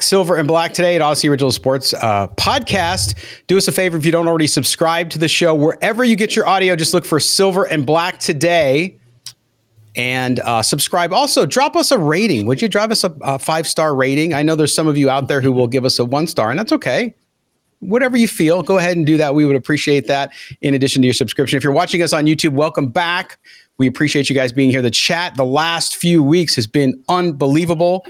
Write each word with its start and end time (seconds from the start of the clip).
Silver 0.00 0.36
and 0.36 0.48
Black 0.48 0.74
today 0.74 0.96
at 0.96 1.02
Audacy 1.02 1.30
Original 1.30 1.52
Sports 1.52 1.94
uh, 1.94 2.26
podcast. 2.36 3.16
Do 3.46 3.56
us 3.56 3.68
a 3.68 3.72
favor 3.72 3.96
if 3.96 4.04
you 4.04 4.10
don't 4.10 4.26
already 4.26 4.48
subscribe 4.48 5.08
to 5.10 5.18
the 5.18 5.28
show 5.28 5.54
wherever 5.54 6.02
you 6.02 6.16
get 6.16 6.34
your 6.34 6.48
audio. 6.48 6.74
Just 6.74 6.94
look 6.94 7.04
for 7.04 7.20
Silver 7.20 7.64
and 7.64 7.86
Black 7.86 8.18
today 8.18 8.98
and 9.94 10.40
uh, 10.40 10.62
subscribe. 10.62 11.12
Also, 11.12 11.46
drop 11.46 11.76
us 11.76 11.92
a 11.92 11.98
rating. 11.98 12.46
Would 12.46 12.60
you 12.60 12.66
drop 12.66 12.90
us 12.90 13.04
a, 13.04 13.14
a 13.22 13.38
five 13.38 13.68
star 13.68 13.94
rating? 13.94 14.34
I 14.34 14.42
know 14.42 14.56
there's 14.56 14.74
some 14.74 14.88
of 14.88 14.96
you 14.96 15.08
out 15.08 15.28
there 15.28 15.40
who 15.40 15.52
will 15.52 15.68
give 15.68 15.84
us 15.84 16.00
a 16.00 16.04
one 16.04 16.26
star, 16.26 16.50
and 16.50 16.58
that's 16.58 16.72
okay. 16.72 17.14
Whatever 17.78 18.16
you 18.16 18.26
feel, 18.26 18.62
go 18.62 18.78
ahead 18.78 18.96
and 18.96 19.06
do 19.06 19.16
that. 19.16 19.36
We 19.36 19.44
would 19.44 19.56
appreciate 19.56 20.08
that. 20.08 20.32
In 20.60 20.74
addition 20.74 21.02
to 21.02 21.06
your 21.06 21.14
subscription, 21.14 21.56
if 21.56 21.62
you're 21.62 21.72
watching 21.72 22.02
us 22.02 22.12
on 22.12 22.24
YouTube, 22.24 22.52
welcome 22.54 22.88
back. 22.88 23.38
We 23.78 23.86
appreciate 23.86 24.28
you 24.28 24.34
guys 24.34 24.52
being 24.52 24.70
here. 24.70 24.82
The 24.82 24.90
chat 24.90 25.36
the 25.36 25.44
last 25.44 25.96
few 25.96 26.22
weeks 26.22 26.56
has 26.56 26.66
been 26.66 27.00
unbelievable. 27.08 28.04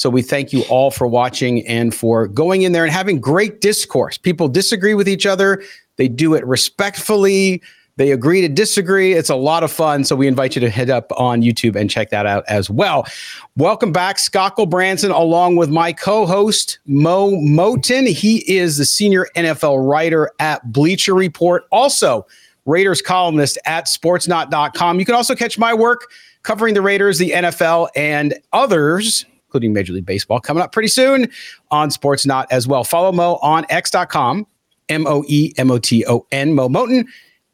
So 0.00 0.08
we 0.08 0.22
thank 0.22 0.50
you 0.50 0.62
all 0.70 0.90
for 0.90 1.06
watching 1.06 1.66
and 1.66 1.94
for 1.94 2.26
going 2.26 2.62
in 2.62 2.72
there 2.72 2.84
and 2.84 2.92
having 2.92 3.20
great 3.20 3.60
discourse. 3.60 4.16
People 4.16 4.48
disagree 4.48 4.94
with 4.94 5.06
each 5.06 5.26
other, 5.26 5.62
they 5.96 6.08
do 6.08 6.32
it 6.32 6.46
respectfully. 6.46 7.62
They 7.96 8.12
agree 8.12 8.40
to 8.40 8.48
disagree. 8.48 9.12
It's 9.12 9.28
a 9.28 9.36
lot 9.36 9.62
of 9.62 9.70
fun. 9.70 10.04
So 10.04 10.16
we 10.16 10.26
invite 10.26 10.54
you 10.54 10.60
to 10.60 10.70
head 10.70 10.88
up 10.88 11.12
on 11.18 11.42
YouTube 11.42 11.76
and 11.76 11.90
check 11.90 12.08
that 12.08 12.24
out 12.24 12.44
as 12.48 12.70
well. 12.70 13.06
Welcome 13.56 13.92
back, 13.92 14.18
Scott 14.18 14.56
Gulbransen, 14.56 15.14
along 15.14 15.56
with 15.56 15.68
my 15.68 15.92
co-host 15.92 16.78
Moe 16.86 17.32
Moton. 17.32 18.06
He 18.08 18.38
is 18.50 18.78
the 18.78 18.86
senior 18.86 19.26
NFL 19.36 19.86
writer 19.86 20.30
at 20.38 20.72
Bleacher 20.72 21.12
Report, 21.12 21.64
also 21.70 22.26
Raiders 22.64 23.02
columnist 23.02 23.58
at 23.66 23.84
sportsnaut.com. 23.84 24.98
You 24.98 25.04
can 25.04 25.14
also 25.14 25.34
catch 25.34 25.58
my 25.58 25.74
work 25.74 26.10
covering 26.42 26.72
the 26.72 26.80
Raiders, 26.80 27.18
the 27.18 27.32
NFL, 27.32 27.90
and 27.94 28.32
others 28.54 29.26
including 29.50 29.72
Major 29.72 29.92
League 29.92 30.06
Baseball, 30.06 30.38
coming 30.38 30.62
up 30.62 30.70
pretty 30.70 30.88
soon 30.88 31.28
on 31.72 31.90
Sportsnaut 31.90 32.46
as 32.50 32.68
well. 32.68 32.84
Follow 32.84 33.10
Moe 33.10 33.34
on 33.42 33.66
x.com, 33.68 34.46
M 34.88 35.06
O 35.08 35.24
E 35.26 35.52
M 35.58 35.72
O 35.72 35.78
T 35.78 36.06
O 36.06 36.24
N, 36.30 36.54
Moe 36.54 36.68
Moton. 36.68 37.04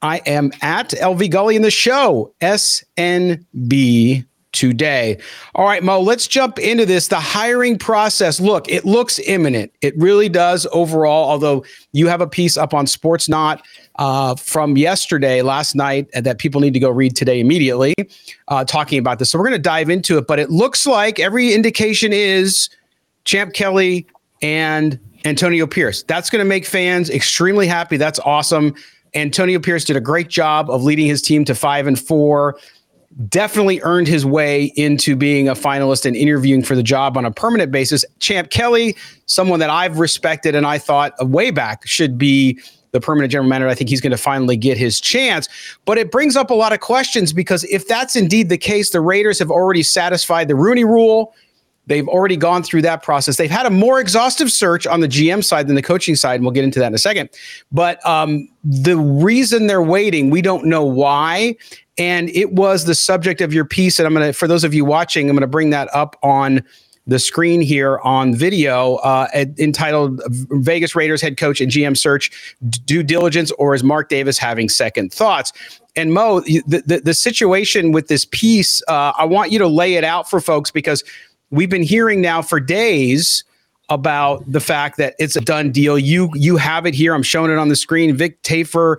I 0.03 0.19
am 0.27 0.53
at 0.61 0.91
LV 0.91 1.31
Gully 1.31 1.57
in 1.57 1.63
the 1.63 1.71
show, 1.71 2.35
SNB 2.43 4.27
today. 4.53 5.19
All 5.55 5.65
right, 5.65 5.83
Moe, 5.83 6.01
let's 6.01 6.27
jump 6.27 6.59
into 6.59 6.85
this. 6.85 7.09
The 7.09 7.19
hiring 7.19 7.79
process. 7.79 8.41
Look, 8.41 8.69
it 8.69 8.85
looks 8.85 9.19
imminent. 9.21 9.73
It 9.81 9.97
really 9.97 10.29
does 10.29 10.67
overall, 10.73 11.31
although 11.31 11.65
you 11.93 12.09
have 12.09 12.21
a 12.21 12.27
piece 12.27 12.59
up 12.59 12.75
on 12.75 12.85
Sportsnaut 12.87 13.61
uh, 13.99 14.35
from 14.37 14.77
yesterday, 14.77 15.43
last 15.43 15.75
night, 15.75 16.09
that 16.13 16.39
people 16.39 16.61
need 16.61 16.75
to 16.75 16.81
go 16.81 16.91
read 16.91 17.17
today 17.17 17.41
immediately, 17.41 17.95
uh, 18.49 18.65
talking 18.65 18.99
about 18.99 19.19
this. 19.19 19.31
So 19.31 19.39
we're 19.39 19.47
going 19.47 19.59
to 19.59 19.63
dive 19.63 19.91
into 19.91 20.19
it. 20.19 20.27
But 20.27 20.39
it 20.39 20.51
looks 20.51 20.87
like 20.87 21.19
every 21.19 21.53
indication 21.55 22.13
is 22.13 22.69
Champ 23.25 23.55
Kelly 23.55 24.07
and 24.43 24.99
Antonio 25.25 25.67
Pierce. 25.67 26.03
That's 26.05 26.31
going 26.31 26.41
to 26.41 26.49
make 26.49 26.65
fans 26.67 27.11
extremely 27.11 27.67
happy. 27.67 27.97
That's 27.97 28.21
awesome. 28.21 28.75
Antonio 29.15 29.59
Pierce 29.59 29.85
did 29.85 29.97
a 29.97 30.01
great 30.01 30.29
job 30.29 30.71
of 30.71 30.83
leading 30.83 31.07
his 31.07 31.23
team 31.23 31.45
to 31.47 31.55
five 31.55 31.87
and 31.87 31.99
four. 31.99 32.59
Definitely 33.29 33.81
earned 33.83 34.09
his 34.09 34.27
way 34.27 34.73
into 34.77 35.17
being 35.17 35.49
a 35.49 35.55
finalist 35.55 36.05
and 36.05 36.15
interviewing 36.15 36.63
for 36.63 36.77
the 36.77 36.83
job 36.83 37.17
on 37.17 37.25
a 37.25 37.31
permanent 37.31 37.73
basis. 37.73 38.05
Champ 38.19 38.51
Kelly, 38.51 38.95
someone 39.25 39.59
that 39.61 39.71
I've 39.71 39.99
respected 39.99 40.55
and 40.55 40.67
I 40.67 40.77
thought 40.77 41.15
way 41.27 41.51
back 41.51 41.87
should 41.87 42.19
be 42.19 42.61
the 42.97 43.05
permanent 43.05 43.31
general 43.31 43.49
manager. 43.49 43.69
I 43.69 43.75
think 43.75 43.91
he's 43.91 44.01
going 44.01 44.13
to 44.13 44.17
finally 44.17 44.57
get 44.57 44.79
his 44.79 45.01
chance. 45.01 45.49
But 45.85 45.99
it 45.99 46.11
brings 46.11 46.35
up 46.35 46.51
a 46.51 46.55
lot 46.55 46.73
of 46.73 46.81
questions 46.81 47.33
because 47.33 47.65
if 47.65 47.87
that's 47.87 48.17
indeed 48.17 48.49
the 48.49 48.59
case, 48.59 48.91
the 48.91 49.01
Raiders 49.01 49.39
have 49.39 49.51
already 49.51 49.83
satisfied 49.83 50.49
the 50.49 50.57
Rooney 50.57 50.85
rule. 50.85 51.35
They've 51.89 52.09
already 52.09 52.37
gone 52.37 52.63
through 52.65 52.83
that 52.83 53.03
process. 53.03 53.37
They've 53.37 53.51
had 53.51 53.67
a 53.67 53.71
more 53.71 54.01
exhaustive 54.01 54.51
search 54.51 54.87
on 54.87 55.01
the 55.01 55.09
GM 55.09 55.45
side 55.45 55.69
than 55.69 55.77
the 55.77 55.83
coaching 55.83 56.17
side, 56.17 56.37
and 56.37 56.45
we'll 56.45 56.53
get 56.53 56.65
into 56.65 56.81
that 56.81 56.89
in 56.89 56.95
a 56.95 56.99
second. 56.99 57.31
But 57.71 58.05
um, 58.05 58.49
the 58.65 58.97
reason 58.97 59.69
they're 59.69 59.83
waiting, 59.83 60.31
we 60.31 60.43
don't 60.43 60.65
know 60.65 60.85
why. 60.85 61.57
And 61.99 62.29
it 62.31 62.53
was 62.53 62.87
the 62.87 62.95
subject 62.95 63.41
of 63.41 63.55
your 63.55 63.65
piece. 63.65 63.99
And 64.01 64.07
I'm 64.07 64.15
going 64.15 64.27
to, 64.27 64.33
for 64.33 64.49
those 64.49 64.65
of 64.65 64.75
you 64.75 64.85
watching, 64.85 65.31
I'm 65.31 65.37
going 65.37 65.43
to 65.43 65.47
bring 65.47 65.71
that 65.71 65.89
up 65.95 66.17
on 66.23 66.65
the 67.07 67.19
screen 67.19 67.61
here 67.61 67.99
on 68.01 68.35
video 68.35 68.97
uh, 68.97 69.29
entitled 69.59 70.21
Vegas 70.29 70.97
Raiders 70.97 71.23
head 71.23 71.37
coach 71.37 71.61
and 71.61 71.71
GM 71.71 71.97
search 71.97 72.31
due 72.85 73.03
diligence 73.03 73.53
or 73.53 73.75
is 73.75 73.85
Mark 73.85 74.09
Davis 74.09 74.39
having 74.39 74.69
second 74.69 75.13
thoughts? 75.13 75.53
And 75.95 76.13
Moe, 76.13 76.41
the, 76.41 76.83
the, 76.87 77.01
the 77.05 77.15
situation 77.15 77.93
with 77.93 78.09
this 78.09 78.27
piece, 78.27 78.83
uh, 78.89 79.13
I 79.17 79.25
want 79.25 79.51
you 79.51 79.59
to 79.61 79.69
lay 79.69 79.95
it 79.95 80.05
out 80.05 80.29
for 80.29 80.41
folks 80.41 80.71
because 80.71 81.03
we've 81.51 81.71
been 81.71 81.83
hearing 81.83 82.21
now 82.21 82.43
for 82.43 82.61
days 82.61 83.45
about 83.89 84.51
the 84.51 84.61
fact 84.61 84.97
that 84.99 85.15
it's 85.19 85.37
a 85.37 85.41
done 85.41 85.71
deal. 85.71 85.99
You 85.99 86.29
you 86.35 86.57
have 86.57 86.87
it 86.87 86.95
here. 86.95 87.15
I'm 87.15 87.23
showing 87.23 87.51
it 87.51 87.59
on 87.59 87.69
the 87.69 87.77
screen. 87.77 88.15
Vic 88.17 88.43
Tafur, 88.43 88.97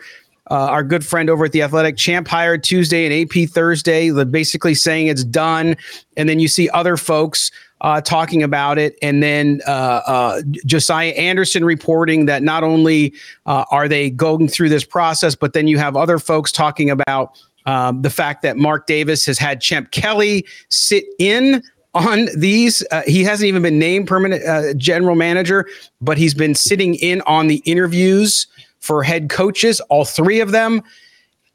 uh, 0.50 0.56
our 0.56 0.84
good 0.84 1.06
friend 1.06 1.30
over 1.30 1.46
at 1.46 1.52
the 1.52 1.62
Athletic, 1.62 1.98
champ 1.98 2.28
hired 2.28 2.64
Tuesday 2.64 3.06
and 3.06 3.14
AP 3.14 3.50
Thursday, 3.50 4.12
basically 4.26 4.76
saying 4.76 5.08
it's 5.08 5.24
done. 5.24 5.76
And 6.16 6.28
then 6.28 6.40
you 6.40 6.48
see 6.48 6.70
other 6.70 6.98
folks 6.98 7.52
uh, 7.82 8.02
talking 8.02 8.42
about 8.42 8.78
it, 8.78 8.98
and 9.02 9.22
then 9.22 9.62
uh, 9.68 10.02
uh, 10.08 10.42
Josina 10.66 11.14
Anderson 11.14 11.64
reporting 11.64 12.26
that 12.26 12.42
not 12.42 12.64
only 12.64 13.14
uh, 13.46 13.66
are 13.70 13.88
they 13.88 14.10
going 14.10 14.48
through 14.48 14.70
this 14.70 14.84
process, 14.84 15.36
but 15.36 15.54
then 15.54 15.68
you 15.68 15.78
have 15.78 15.96
other 15.96 16.18
folks 16.18 16.52
talking 16.52 16.90
about 16.90 17.40
um, 17.68 18.02
the 18.02 18.10
fact 18.10 18.42
that 18.42 18.58
Mark 18.58 18.88
Davis 18.88 19.26
has 19.26 19.38
had 19.38 19.62
Champ 19.62 19.92
Kelly 19.92 20.46
sit 20.70 21.04
in 21.20 21.62
on 21.94 22.30
these. 22.36 22.84
Uh, 22.92 23.04
he 23.06 23.24
hasn't 23.24 23.48
even 23.48 23.62
been 23.62 23.78
named 23.78 24.08
permanent 24.08 24.44
uh, 24.46 24.74
general 24.74 25.16
manager, 25.16 25.68
but 26.02 26.18
he's 26.18 26.34
been 26.34 26.56
sitting 26.56 26.96
in 26.96 27.22
on 27.22 27.48
the 27.48 27.58
interviews 27.66 28.48
for 28.88 29.04
head 29.04 29.30
coaches, 29.30 29.82
all 29.82 30.06
three 30.06 30.40
of 30.40 30.52
them. 30.52 30.82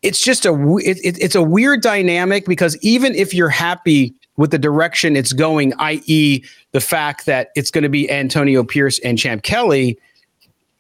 It's 0.03 0.23
just 0.23 0.45
a 0.45 0.53
it, 0.79 0.99
it, 1.03 1.19
it's 1.19 1.35
a 1.35 1.43
weird 1.43 1.81
dynamic 1.81 2.45
because 2.45 2.77
even 2.83 3.15
if 3.15 3.33
you're 3.33 3.49
happy 3.49 4.15
with 4.37 4.51
the 4.51 4.59
direction 4.59 5.17
it's 5.17 5.33
going, 5.33 5.73
i.e., 5.79 6.45
the 6.73 6.81
fact 6.81 7.27
that 7.27 7.51
it's 7.55 7.71
going 7.71 7.83
to 7.83 7.89
be 7.89 8.11
Antonio 8.11 8.65
Pierce 8.65 8.99
and 9.01 9.19
Champ 9.19 9.43
Kelly. 9.43 9.99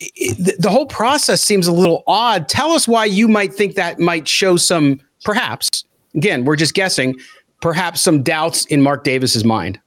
It, 0.01 0.61
the 0.61 0.71
whole 0.71 0.87
process 0.87 1.41
seems 1.41 1.67
a 1.67 1.73
little 1.73 2.03
odd. 2.07 2.49
Tell 2.49 2.73
us 2.73 2.89
why 2.89 3.05
you 3.05 3.29
might 3.29 3.55
think 3.55 3.77
that 3.77 4.01
might 4.01 4.27
show 4.27 4.57
some, 4.57 5.01
perhaps, 5.25 5.85
again, 6.15 6.45
we're 6.45 6.57
just 6.57 6.75
guessing, 6.75 7.15
perhaps 7.61 8.01
some 8.01 8.23
doubts 8.23 8.67
in 8.67 8.83
Mark 8.83 9.05
Davis's 9.05 9.45
mind. 9.45 9.79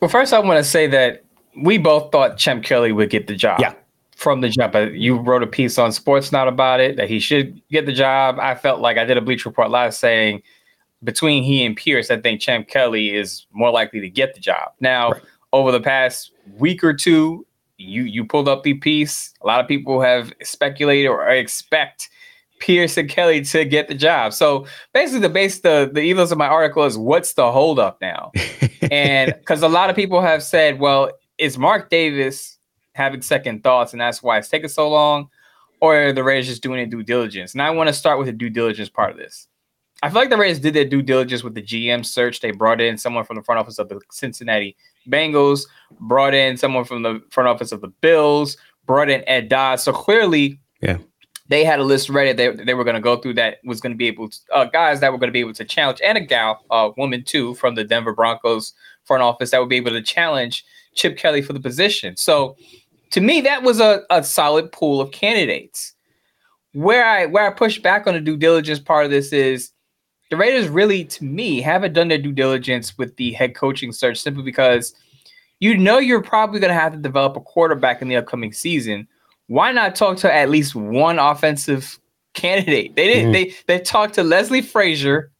Well, 0.00 0.08
first, 0.08 0.32
I 0.32 0.38
want 0.38 0.58
to 0.58 0.64
say 0.64 0.86
that 0.86 1.24
we 1.62 1.78
both 1.78 2.10
thought 2.10 2.38
Champ 2.38 2.64
Kelly 2.64 2.92
would 2.92 3.10
get 3.10 3.26
the 3.26 3.36
job. 3.36 3.60
Yeah. 3.60 3.74
From 4.22 4.40
the 4.40 4.48
jump, 4.48 4.76
uh, 4.76 4.90
you 4.90 5.16
wrote 5.16 5.42
a 5.42 5.48
piece 5.48 5.78
on 5.78 5.90
Sportsnaut 5.90 6.46
about 6.46 6.78
it 6.78 6.96
that 6.96 7.08
he 7.08 7.18
should 7.18 7.60
get 7.70 7.86
the 7.86 7.92
job. 7.92 8.38
I 8.38 8.54
felt 8.54 8.80
like 8.80 8.96
I 8.96 9.04
did 9.04 9.16
a 9.16 9.20
Bleacher 9.20 9.48
Report 9.48 9.68
live 9.68 9.94
saying 9.94 10.42
between 11.02 11.42
he 11.42 11.64
and 11.64 11.76
Pierce, 11.76 12.08
I 12.08 12.20
think 12.20 12.40
Champ 12.40 12.68
Kelly 12.68 13.14
is 13.14 13.46
more 13.50 13.72
likely 13.72 14.00
to 14.00 14.08
get 14.08 14.34
the 14.34 14.40
job. 14.40 14.72
Now, 14.78 15.10
right. 15.10 15.22
over 15.52 15.72
the 15.72 15.80
past 15.80 16.30
week 16.58 16.84
or 16.84 16.94
two, 16.94 17.44
you 17.78 18.04
you 18.04 18.24
pulled 18.24 18.48
up 18.48 18.62
the 18.62 18.74
piece. 18.74 19.34
A 19.42 19.46
lot 19.46 19.60
of 19.60 19.66
people 19.66 20.00
have 20.00 20.32
speculated 20.42 21.08
or 21.08 21.28
expect 21.28 22.08
Pierce 22.60 22.96
and 22.96 23.08
Kelly 23.08 23.42
to 23.42 23.64
get 23.64 23.88
the 23.88 23.94
job. 23.94 24.32
So 24.32 24.66
basically, 24.94 25.20
the 25.20 25.30
base 25.30 25.60
the 25.60 25.90
the 25.92 26.00
ethos 26.00 26.30
of 26.30 26.38
my 26.38 26.46
article 26.46 26.84
is 26.84 26.96
what's 26.96 27.32
the 27.32 27.50
holdup 27.50 28.00
now? 28.00 28.30
and 28.90 29.34
because 29.34 29.62
a 29.62 29.68
lot 29.68 29.90
of 29.90 29.96
people 29.96 30.20
have 30.20 30.42
said, 30.42 30.78
well, 30.78 31.10
is 31.38 31.58
Mark 31.58 31.90
Davis 31.90 32.58
having 32.94 33.22
second 33.22 33.62
thoughts, 33.62 33.92
and 33.92 34.00
that's 34.00 34.22
why 34.22 34.38
it's 34.38 34.48
taking 34.48 34.68
so 34.68 34.88
long, 34.88 35.28
or 35.80 36.12
the 36.12 36.22
Raiders 36.22 36.48
just 36.48 36.62
doing 36.62 36.80
a 36.80 36.86
due 36.86 37.02
diligence? 37.02 37.52
And 37.52 37.62
I 37.62 37.70
want 37.70 37.88
to 37.88 37.92
start 37.92 38.18
with 38.18 38.26
the 38.26 38.32
due 38.32 38.50
diligence 38.50 38.88
part 38.88 39.10
of 39.10 39.16
this. 39.16 39.48
I 40.02 40.08
feel 40.08 40.20
like 40.20 40.30
the 40.30 40.36
Raiders 40.36 40.58
did 40.58 40.74
their 40.74 40.84
due 40.84 41.02
diligence 41.02 41.44
with 41.44 41.54
the 41.54 41.62
GM 41.62 42.04
search. 42.04 42.40
They 42.40 42.50
brought 42.50 42.80
in 42.80 42.98
someone 42.98 43.24
from 43.24 43.36
the 43.36 43.42
front 43.42 43.60
office 43.60 43.78
of 43.78 43.88
the 43.88 44.00
Cincinnati 44.10 44.76
Bengals, 45.08 45.66
brought 46.00 46.34
in 46.34 46.56
someone 46.56 46.84
from 46.84 47.02
the 47.02 47.22
front 47.30 47.48
office 47.48 47.70
of 47.70 47.80
the 47.80 47.88
Bills, 47.88 48.56
brought 48.84 49.08
in 49.08 49.22
Ed 49.28 49.48
Dodd. 49.48 49.78
So 49.78 49.92
clearly, 49.92 50.58
yeah, 50.80 50.98
they 51.48 51.64
had 51.64 51.78
a 51.78 51.84
list 51.84 52.08
ready. 52.08 52.32
They, 52.32 52.48
they 52.50 52.74
were 52.74 52.82
going 52.82 52.94
to 52.94 53.00
go 53.00 53.16
through 53.16 53.34
that 53.34 53.58
was 53.64 53.80
going 53.80 53.92
to 53.92 53.96
be 53.96 54.06
able 54.06 54.28
to 54.28 54.38
uh, 54.52 54.64
guys 54.64 55.00
that 55.00 55.12
were 55.12 55.18
going 55.18 55.28
to 55.28 55.32
be 55.32 55.40
able 55.40 55.52
to 55.54 55.64
challenge 55.64 56.00
and 56.04 56.18
a 56.18 56.20
gal, 56.20 56.64
a 56.70 56.74
uh, 56.74 56.92
woman 56.96 57.22
too, 57.24 57.54
from 57.54 57.74
the 57.74 57.84
Denver 57.84 58.14
Broncos 58.14 58.72
front 59.04 59.22
office 59.22 59.50
that 59.50 59.60
would 59.60 59.68
be 59.68 59.76
able 59.76 59.90
to 59.90 60.02
challenge 60.02 60.64
Chip 60.94 61.16
Kelly 61.16 61.42
for 61.42 61.52
the 61.52 61.60
position. 61.60 62.16
So 62.16 62.56
to 63.12 63.20
me, 63.20 63.42
that 63.42 63.62
was 63.62 63.78
a, 63.78 64.02
a 64.10 64.24
solid 64.24 64.72
pool 64.72 65.00
of 65.00 65.12
candidates. 65.12 65.94
Where 66.72 67.04
I 67.04 67.26
where 67.26 67.46
I 67.46 67.50
push 67.52 67.78
back 67.78 68.06
on 68.06 68.14
the 68.14 68.20
due 68.20 68.38
diligence 68.38 68.80
part 68.80 69.04
of 69.04 69.10
this 69.10 69.32
is 69.32 69.70
the 70.30 70.38
Raiders 70.38 70.68
really, 70.68 71.04
to 71.04 71.24
me, 71.24 71.60
haven't 71.60 71.92
done 71.92 72.08
their 72.08 72.16
due 72.16 72.32
diligence 72.32 72.96
with 72.96 73.14
the 73.16 73.32
head 73.32 73.54
coaching 73.54 73.92
search 73.92 74.18
simply 74.18 74.42
because 74.42 74.94
you 75.60 75.76
know 75.76 75.98
you're 75.98 76.22
probably 76.22 76.58
going 76.58 76.72
to 76.72 76.80
have 76.80 76.92
to 76.92 76.98
develop 76.98 77.36
a 77.36 77.40
quarterback 77.40 78.00
in 78.00 78.08
the 78.08 78.16
upcoming 78.16 78.52
season. 78.52 79.06
Why 79.48 79.72
not 79.72 79.94
talk 79.94 80.16
to 80.18 80.32
at 80.32 80.48
least 80.48 80.74
one 80.74 81.18
offensive 81.18 81.98
candidate? 82.32 82.96
They 82.96 83.06
didn't. 83.08 83.34
Mm-hmm. 83.34 83.50
They 83.66 83.78
they 83.78 83.84
talked 83.84 84.14
to 84.14 84.22
Leslie 84.22 84.62
Frazier 84.62 85.30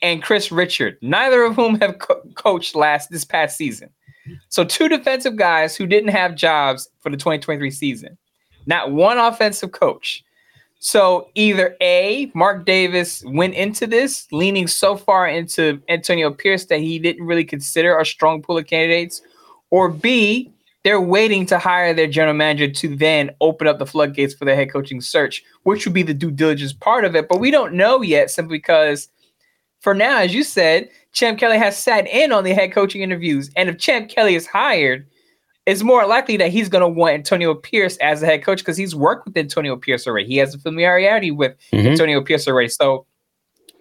and 0.00 0.22
Kris 0.22 0.50
Richard, 0.50 0.96
neither 1.02 1.42
of 1.42 1.54
whom 1.54 1.78
have 1.80 1.98
co- 1.98 2.22
coached 2.34 2.74
last 2.74 3.10
this 3.10 3.26
past 3.26 3.58
season. 3.58 3.90
So 4.50 4.64
two 4.64 4.88
defensive 4.88 5.36
guys 5.36 5.76
who 5.76 5.86
didn't 5.86 6.10
have 6.10 6.34
jobs 6.34 6.88
for 7.00 7.08
the 7.08 7.16
2023 7.16 7.70
season. 7.70 8.18
Not 8.66 8.92
one 8.92 9.16
offensive 9.16 9.72
coach. 9.72 10.24
So 10.80 11.28
either 11.34 11.76
A, 11.80 12.30
Mark 12.34 12.64
Davis 12.64 13.22
went 13.26 13.54
into 13.54 13.86
this 13.86 14.26
leaning 14.32 14.66
so 14.66 14.96
far 14.96 15.28
into 15.28 15.80
Antonio 15.88 16.30
Pierce 16.30 16.64
that 16.66 16.80
he 16.80 16.98
didn't 16.98 17.26
really 17.26 17.44
consider 17.44 17.98
a 17.98 18.04
strong 18.04 18.42
pool 18.42 18.58
of 18.58 18.66
candidates, 18.66 19.22
or 19.70 19.88
B, 19.88 20.52
they're 20.82 21.00
waiting 21.00 21.44
to 21.46 21.58
hire 21.58 21.92
their 21.92 22.06
general 22.06 22.34
manager 22.34 22.68
to 22.68 22.96
then 22.96 23.30
open 23.40 23.66
up 23.66 23.78
the 23.78 23.86
floodgates 23.86 24.34
for 24.34 24.46
their 24.46 24.56
head 24.56 24.72
coaching 24.72 25.00
search, 25.00 25.44
which 25.62 25.84
would 25.84 25.94
be 25.94 26.02
the 26.02 26.14
due 26.14 26.30
diligence 26.30 26.72
part 26.72 27.04
of 27.04 27.14
it. 27.14 27.28
But 27.28 27.40
we 27.40 27.50
don't 27.50 27.74
know 27.74 28.00
yet 28.02 28.30
simply 28.30 28.56
because 28.58 29.10
for 29.80 29.94
now, 29.94 30.18
as 30.18 30.34
you 30.34 30.42
said, 30.42 30.88
Champ 31.12 31.38
Kelly 31.38 31.58
has 31.58 31.76
sat 31.76 32.06
in 32.06 32.32
on 32.32 32.44
the 32.44 32.54
head 32.54 32.72
coaching 32.72 33.02
interviews. 33.02 33.50
And 33.56 33.68
if 33.68 33.78
Champ 33.78 34.08
Kelly 34.08 34.34
is 34.34 34.46
hired, 34.46 35.06
it's 35.66 35.82
more 35.82 36.06
likely 36.06 36.36
that 36.38 36.50
he's 36.50 36.68
going 36.68 36.82
to 36.82 36.88
want 36.88 37.14
Antonio 37.14 37.54
Pierce 37.54 37.96
as 37.98 38.20
the 38.20 38.26
head 38.26 38.42
coach 38.42 38.58
because 38.58 38.76
he's 38.76 38.94
worked 38.94 39.26
with 39.26 39.36
Antonio 39.36 39.76
Pierce 39.76 40.06
already. 40.06 40.26
He 40.26 40.36
has 40.38 40.54
a 40.54 40.58
familiarity 40.58 41.30
with 41.30 41.56
mm-hmm. 41.72 41.86
Antonio 41.86 42.22
Pierce 42.22 42.48
already. 42.48 42.68
So 42.68 43.06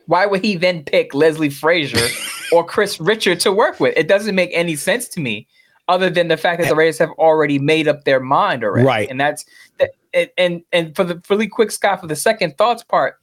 why 0.09 0.25
would 0.25 0.43
he 0.43 0.55
then 0.55 0.83
pick 0.83 1.13
Leslie 1.13 1.51
Frazier 1.51 2.07
or 2.51 2.65
Kris 2.65 2.99
Richard 2.99 3.39
to 3.41 3.51
work 3.51 3.79
with? 3.79 3.95
It 3.95 4.07
doesn't 4.07 4.35
make 4.35 4.49
any 4.53 4.75
sense 4.75 5.07
to 5.09 5.19
me, 5.19 5.47
other 5.87 6.09
than 6.09 6.27
the 6.27 6.37
fact 6.37 6.61
that 6.61 6.67
the 6.67 6.75
Raiders 6.75 6.97
have 6.97 7.11
already 7.11 7.59
made 7.59 7.87
up 7.87 8.03
their 8.05 8.19
mind 8.19 8.63
already. 8.63 8.85
Right. 8.85 9.09
And 9.09 9.19
that's 9.19 9.45
that. 9.77 9.91
And 10.37 10.63
and 10.71 10.95
for 10.95 11.03
the 11.03 11.21
really 11.29 11.47
quick 11.47 11.69
Scott 11.69 12.01
for 12.01 12.07
the 12.07 12.15
second 12.15 12.57
thoughts 12.57 12.83
part, 12.83 13.19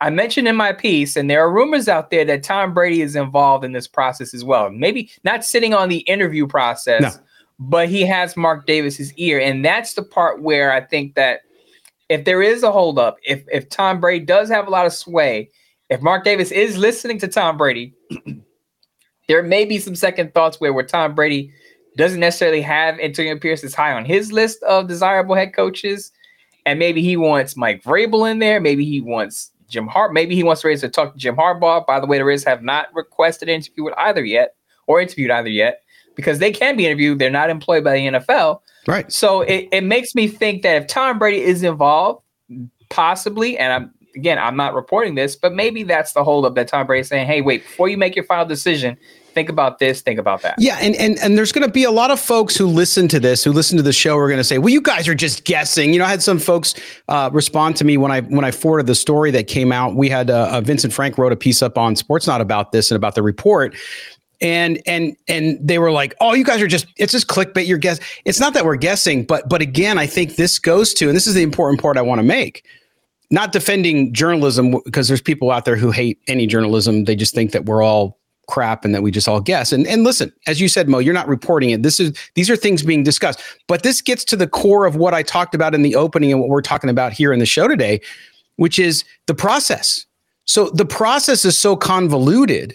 I 0.00 0.10
mentioned 0.10 0.48
in 0.48 0.56
my 0.56 0.72
piece, 0.72 1.16
and 1.16 1.28
there 1.28 1.44
are 1.44 1.52
rumors 1.52 1.88
out 1.88 2.10
there 2.10 2.24
that 2.24 2.42
Tom 2.42 2.72
Brady 2.72 3.02
is 3.02 3.16
involved 3.16 3.64
in 3.64 3.72
this 3.72 3.86
process 3.86 4.32
as 4.32 4.44
well. 4.44 4.70
Maybe 4.70 5.10
not 5.24 5.44
sitting 5.44 5.74
on 5.74 5.88
the 5.88 5.98
interview 5.98 6.46
process. 6.46 7.02
No 7.02 7.22
but 7.60 7.90
he 7.90 8.06
has 8.06 8.38
Mark 8.38 8.66
Davis's 8.66 9.12
ear, 9.14 9.38
and 9.38 9.62
that's 9.62 9.92
the 9.92 10.02
part 10.02 10.42
where 10.42 10.72
I 10.72 10.80
think 10.80 11.14
that 11.14 11.42
if 12.08 12.24
there 12.24 12.42
is 12.42 12.62
a 12.62 12.72
holdup, 12.72 13.18
if 13.22 13.44
if 13.52 13.68
Tom 13.68 14.00
Brady 14.00 14.24
does 14.24 14.48
have 14.48 14.66
a 14.66 14.70
lot 14.70 14.86
of 14.86 14.94
sway, 14.94 15.50
if 15.90 16.00
Mark 16.00 16.24
Davis 16.24 16.50
is 16.50 16.78
listening 16.78 17.18
to 17.18 17.28
Tom 17.28 17.58
Brady, 17.58 17.92
there 19.28 19.42
may 19.42 19.66
be 19.66 19.78
some 19.78 19.94
second 19.94 20.32
thoughts 20.32 20.58
where 20.58 20.72
where 20.72 20.86
Tom 20.86 21.14
Brady 21.14 21.52
doesn't 21.98 22.20
necessarily 22.20 22.62
have 22.62 22.98
Antonio 22.98 23.38
Pierce 23.38 23.62
as 23.62 23.74
high 23.74 23.92
on 23.92 24.06
his 24.06 24.32
list 24.32 24.62
of 24.62 24.88
desirable 24.88 25.34
head 25.34 25.52
coaches, 25.54 26.12
and 26.64 26.78
maybe 26.78 27.02
he 27.02 27.18
wants 27.18 27.58
Mike 27.58 27.82
Vrabel 27.82 28.30
in 28.30 28.38
there, 28.38 28.58
maybe 28.58 28.86
he 28.86 29.02
wants 29.02 29.52
Jim 29.70 29.86
Hart, 29.86 30.12
maybe 30.12 30.34
he 30.34 30.42
wants 30.42 30.64
Rays 30.64 30.82
to 30.82 30.88
talk 30.88 31.12
to 31.12 31.18
Jim 31.18 31.36
Harbaugh. 31.36 31.86
By 31.86 32.00
the 32.00 32.06
way, 32.06 32.18
the 32.18 32.24
Rays 32.24 32.44
have 32.44 32.62
not 32.62 32.88
requested 32.94 33.48
an 33.48 33.54
interview 33.54 33.84
with 33.84 33.94
either 33.96 34.24
yet, 34.24 34.54
or 34.86 35.00
interviewed 35.00 35.30
either 35.30 35.48
yet 35.48 35.82
because 36.16 36.38
they 36.38 36.50
can 36.50 36.76
be 36.76 36.86
interviewed. 36.86 37.18
They're 37.18 37.30
not 37.30 37.50
employed 37.50 37.84
by 37.84 37.94
the 37.94 38.06
NFL. 38.06 38.60
Right. 38.86 39.10
So 39.10 39.42
it, 39.42 39.68
it 39.72 39.84
makes 39.84 40.14
me 40.14 40.28
think 40.28 40.62
that 40.62 40.82
if 40.82 40.88
Tom 40.88 41.18
Brady 41.18 41.42
is 41.42 41.62
involved, 41.62 42.22
possibly, 42.88 43.56
and 43.56 43.72
I'm 43.72 43.94
again, 44.16 44.38
I'm 44.38 44.56
not 44.56 44.74
reporting 44.74 45.14
this, 45.14 45.36
but 45.36 45.54
maybe 45.54 45.84
that's 45.84 46.12
the 46.12 46.24
holdup 46.24 46.56
that 46.56 46.68
Tom 46.68 46.86
Brady 46.86 47.02
is 47.02 47.08
saying, 47.08 47.26
hey, 47.26 47.40
wait, 47.40 47.62
before 47.62 47.88
you 47.88 47.96
make 47.96 48.16
your 48.16 48.24
final 48.24 48.44
decision, 48.44 48.96
think 49.30 49.48
about 49.48 49.78
this, 49.78 50.00
think 50.02 50.18
about 50.18 50.42
that. 50.42 50.54
Yeah, 50.58 50.78
and 50.80 50.94
and 50.96 51.18
and 51.18 51.36
there's 51.36 51.52
going 51.52 51.66
to 51.66 51.72
be 51.72 51.84
a 51.84 51.90
lot 51.90 52.10
of 52.10 52.20
folks 52.20 52.56
who 52.56 52.66
listen 52.66 53.08
to 53.08 53.20
this, 53.20 53.42
who 53.44 53.52
listen 53.52 53.76
to 53.76 53.82
the 53.82 53.92
show, 53.92 54.16
are 54.16 54.28
going 54.28 54.38
to 54.38 54.44
say, 54.44 54.58
"Well, 54.58 54.70
you 54.70 54.80
guys 54.80 55.08
are 55.08 55.14
just 55.14 55.44
guessing." 55.44 55.92
You 55.92 55.98
know, 55.98 56.04
I 56.04 56.08
had 56.08 56.22
some 56.22 56.38
folks 56.38 56.74
uh, 57.08 57.30
respond 57.32 57.76
to 57.76 57.84
me 57.84 57.96
when 57.96 58.12
I 58.12 58.20
when 58.20 58.44
I 58.44 58.50
forwarded 58.50 58.86
the 58.86 58.94
story 58.94 59.30
that 59.32 59.46
came 59.46 59.72
out. 59.72 59.94
We 59.94 60.08
had 60.08 60.30
uh, 60.30 60.50
uh, 60.52 60.60
Vincent 60.60 60.92
Frank 60.92 61.18
wrote 61.18 61.32
a 61.32 61.36
piece 61.36 61.62
up 61.62 61.78
on 61.78 61.94
Sportsnaut 61.94 62.40
about 62.40 62.72
this 62.72 62.90
and 62.90 62.96
about 62.96 63.14
the 63.14 63.22
report, 63.22 63.74
and 64.40 64.80
and 64.86 65.16
and 65.28 65.58
they 65.60 65.78
were 65.78 65.92
like, 65.92 66.14
"Oh, 66.20 66.34
you 66.34 66.44
guys 66.44 66.60
are 66.60 66.68
just 66.68 66.86
it's 66.96 67.12
just 67.12 67.26
clickbait. 67.26 67.66
You're 67.66 67.78
guess." 67.78 68.00
It's 68.24 68.40
not 68.40 68.54
that 68.54 68.64
we're 68.64 68.76
guessing, 68.76 69.24
but 69.24 69.48
but 69.48 69.62
again, 69.62 69.98
I 69.98 70.06
think 70.06 70.36
this 70.36 70.58
goes 70.58 70.94
to, 70.94 71.08
and 71.08 71.16
this 71.16 71.26
is 71.26 71.34
the 71.34 71.42
important 71.42 71.80
part 71.80 71.96
I 71.96 72.02
want 72.02 72.18
to 72.18 72.24
make. 72.24 72.64
Not 73.32 73.52
defending 73.52 74.12
journalism 74.12 74.74
because 74.84 75.08
there's 75.08 75.20
people 75.20 75.50
out 75.50 75.64
there 75.64 75.76
who 75.76 75.90
hate 75.90 76.18
any 76.26 76.46
journalism. 76.46 77.04
They 77.04 77.14
just 77.14 77.34
think 77.34 77.52
that 77.52 77.64
we're 77.64 77.82
all 77.82 78.19
crap 78.50 78.84
and 78.84 78.94
that 78.94 79.02
we 79.02 79.10
just 79.10 79.28
all 79.28 79.40
guess. 79.40 79.72
And 79.72 79.86
and 79.86 80.04
listen, 80.04 80.32
as 80.46 80.60
you 80.60 80.68
said, 80.68 80.88
Moe, 80.88 80.98
you're 80.98 81.14
not 81.14 81.28
reporting 81.28 81.70
it. 81.70 81.82
This 81.82 82.00
is 82.00 82.12
these 82.34 82.50
are 82.50 82.56
things 82.56 82.82
being 82.82 83.02
discussed. 83.02 83.40
But 83.66 83.82
this 83.82 84.02
gets 84.02 84.24
to 84.26 84.36
the 84.36 84.48
core 84.48 84.84
of 84.84 84.96
what 84.96 85.14
I 85.14 85.22
talked 85.22 85.54
about 85.54 85.74
in 85.74 85.82
the 85.82 85.96
opening 85.96 86.32
and 86.32 86.40
what 86.40 86.50
we're 86.50 86.60
talking 86.60 86.90
about 86.90 87.12
here 87.12 87.32
in 87.32 87.38
the 87.38 87.46
show 87.46 87.68
today, 87.68 88.00
which 88.56 88.78
is 88.78 89.04
the 89.26 89.34
process. 89.34 90.04
So 90.44 90.68
the 90.70 90.84
process 90.84 91.44
is 91.44 91.56
so 91.56 91.76
convoluted 91.76 92.74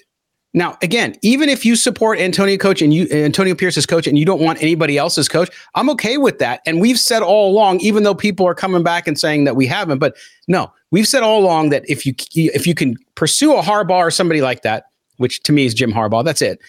now, 0.56 0.78
again, 0.82 1.16
even 1.22 1.50
if 1.50 1.66
you 1.66 1.76
support 1.76 2.18
Antonio 2.18 2.56
coach 2.56 2.82
and 2.82 2.94
you 2.94 3.10
Antonio 3.12 3.54
Pierce's 3.56 3.86
coach 3.86 4.08
and 4.08 4.18
you 4.18 4.24
don't 4.24 4.40
want 4.40 4.64
anybody 4.64 4.98
else's 4.98 5.28
coach, 5.28 5.50
I'm 5.76 5.90
okay 5.90 6.16
with 6.16 6.40
that. 6.40 6.62
And 6.66 6.80
we've 6.80 6.98
said 6.98 7.22
all 7.22 7.52
along, 7.52 7.82
even 7.82 8.04
though 8.04 8.16
people 8.16 8.48
are 8.48 8.56
coming 8.56 8.82
back 8.82 9.06
and 9.06 9.20
saying 9.20 9.44
that 9.44 9.58
we 9.58 9.68
haven't, 9.68 10.00
but 10.00 10.16
no, 10.48 10.72
we've 10.92 11.10
said 11.10 11.24
all 11.24 11.42
along 11.42 11.72
that 11.72 11.84
if 11.90 12.06
you 12.06 12.14
if 12.34 12.66
you 12.66 12.74
can 12.74 12.96
pursue 13.16 13.54
a 13.58 13.62
Harbaugh 13.62 13.98
or 13.98 14.10
somebody 14.10 14.42
like 14.42 14.62
that, 14.62 14.86
which 15.18 15.42
to 15.44 15.52
me 15.52 15.66
is 15.66 15.74
Jim 15.74 15.92
Harbaugh, 15.92 16.24
that's 16.24 16.42
it. 16.42 16.60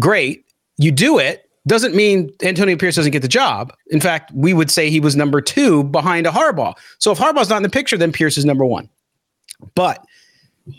Great, 0.00 0.44
you 0.78 0.90
do 0.90 1.18
it. 1.18 1.48
Doesn't 1.66 1.96
mean 1.96 2.30
Antonio 2.42 2.76
Pierce 2.76 2.94
doesn't 2.94 3.10
get 3.10 3.22
the 3.22 3.28
job. 3.28 3.72
In 3.88 4.00
fact, 4.00 4.30
we 4.32 4.54
would 4.54 4.70
say 4.70 4.88
he 4.88 5.00
was 5.00 5.16
number 5.16 5.40
two 5.40 5.82
behind 5.84 6.26
a 6.26 6.30
Harbaugh. 6.30 6.74
So 6.98 7.10
if 7.10 7.18
Harbaugh's 7.18 7.48
not 7.48 7.56
in 7.56 7.64
the 7.64 7.68
picture, 7.68 7.96
then 7.96 8.12
Pierce 8.12 8.38
is 8.38 8.44
number 8.44 8.64
one. 8.64 8.88
But 9.74 10.04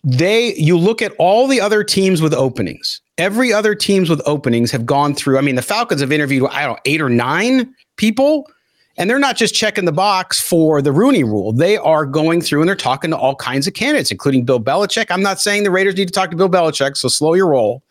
they 0.04 0.54
you 0.56 0.78
look 0.78 1.02
at 1.02 1.14
all 1.18 1.48
the 1.48 1.62
other 1.62 1.84
teams 1.84 2.22
with 2.22 2.34
openings. 2.34 3.02
Every 3.18 3.52
other 3.52 3.74
teams 3.74 4.10
with 4.10 4.22
openings 4.26 4.72
have 4.72 4.86
gone 4.86 5.14
through. 5.14 5.38
I 5.38 5.42
mean, 5.42 5.56
the 5.56 5.62
Falcons 5.62 6.02
have 6.02 6.12
interviewed 6.12 6.50
I 6.52 6.64
don't 6.64 6.74
know 6.74 6.80
eight 6.86 7.02
or 7.02 7.10
nine 7.10 7.74
people, 7.98 8.50
and 8.98 9.10
they're 9.10 9.20
not 9.20 9.36
just 9.36 9.54
checking 9.54 9.86
the 9.86 9.92
box 9.92 10.40
for 10.40 10.82
the 10.82 10.92
Rooney 10.92 11.24
Rule. 11.24 11.54
They 11.54 11.78
are 11.78 12.06
going 12.06 12.42
through 12.42 12.62
and 12.62 12.68
they're 12.68 12.76
talking 12.76 13.12
to 13.12 13.18
all 13.18 13.36
kinds 13.36 13.68
of 13.68 13.74
candidates, 13.74 14.12
including 14.12 14.44
Bill 14.44 14.60
Belichick. 14.60 15.08
I'm 15.10 15.22
not 15.22 15.40
saying 15.40 15.64
the 15.64 15.72
Raiders 15.72 15.96
need 15.96 16.08
to 16.08 16.14
talk 16.14 16.32
to 16.32 16.38
Bill 16.38 16.50
Belichick, 16.50 16.98
so 16.98 17.08
slow 17.08 17.34
your 17.34 17.48
roll. 17.48 17.84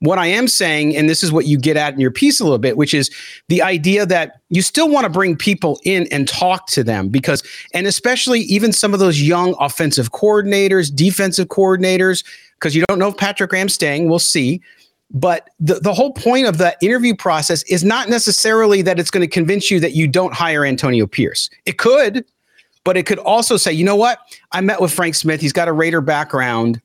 What 0.00 0.18
I 0.18 0.26
am 0.26 0.46
saying, 0.46 0.96
and 0.96 1.08
this 1.08 1.24
is 1.24 1.32
what 1.32 1.46
you 1.46 1.58
get 1.58 1.76
at 1.76 1.92
in 1.92 1.98
your 1.98 2.12
piece 2.12 2.38
a 2.38 2.44
little 2.44 2.58
bit, 2.58 2.76
which 2.76 2.94
is 2.94 3.10
the 3.48 3.62
idea 3.62 4.06
that 4.06 4.40
you 4.48 4.62
still 4.62 4.88
want 4.88 5.04
to 5.04 5.10
bring 5.10 5.34
people 5.34 5.80
in 5.84 6.06
and 6.12 6.28
talk 6.28 6.68
to 6.68 6.84
them 6.84 7.08
because, 7.08 7.42
and 7.74 7.84
especially 7.84 8.42
even 8.42 8.72
some 8.72 8.94
of 8.94 9.00
those 9.00 9.20
young 9.20 9.56
offensive 9.58 10.12
coordinators, 10.12 10.94
defensive 10.94 11.48
coordinators, 11.48 12.24
because 12.54 12.76
you 12.76 12.84
don't 12.88 13.00
know 13.00 13.08
if 13.08 13.16
Patrick 13.16 13.50
Graham's 13.50 13.74
staying. 13.74 14.08
We'll 14.08 14.20
see. 14.20 14.62
But 15.10 15.50
the, 15.58 15.74
the 15.80 15.94
whole 15.94 16.12
point 16.12 16.46
of 16.46 16.58
the 16.58 16.76
interview 16.82 17.16
process 17.16 17.62
is 17.64 17.82
not 17.82 18.08
necessarily 18.08 18.82
that 18.82 18.98
it's 18.98 19.10
going 19.10 19.26
to 19.26 19.32
convince 19.32 19.70
you 19.70 19.80
that 19.80 19.92
you 19.92 20.06
don't 20.06 20.34
hire 20.34 20.66
Antonio 20.66 21.06
Pierce. 21.06 21.48
It 21.64 21.78
could, 21.78 22.24
but 22.84 22.96
it 22.96 23.06
could 23.06 23.18
also 23.18 23.56
say, 23.56 23.72
you 23.72 23.84
know 23.84 23.96
what? 23.96 24.18
I 24.52 24.60
met 24.60 24.80
with 24.80 24.92
Frank 24.92 25.14
Smith. 25.14 25.40
He's 25.40 25.52
got 25.52 25.66
a 25.66 25.72
Raider 25.72 26.02
background 26.02 26.82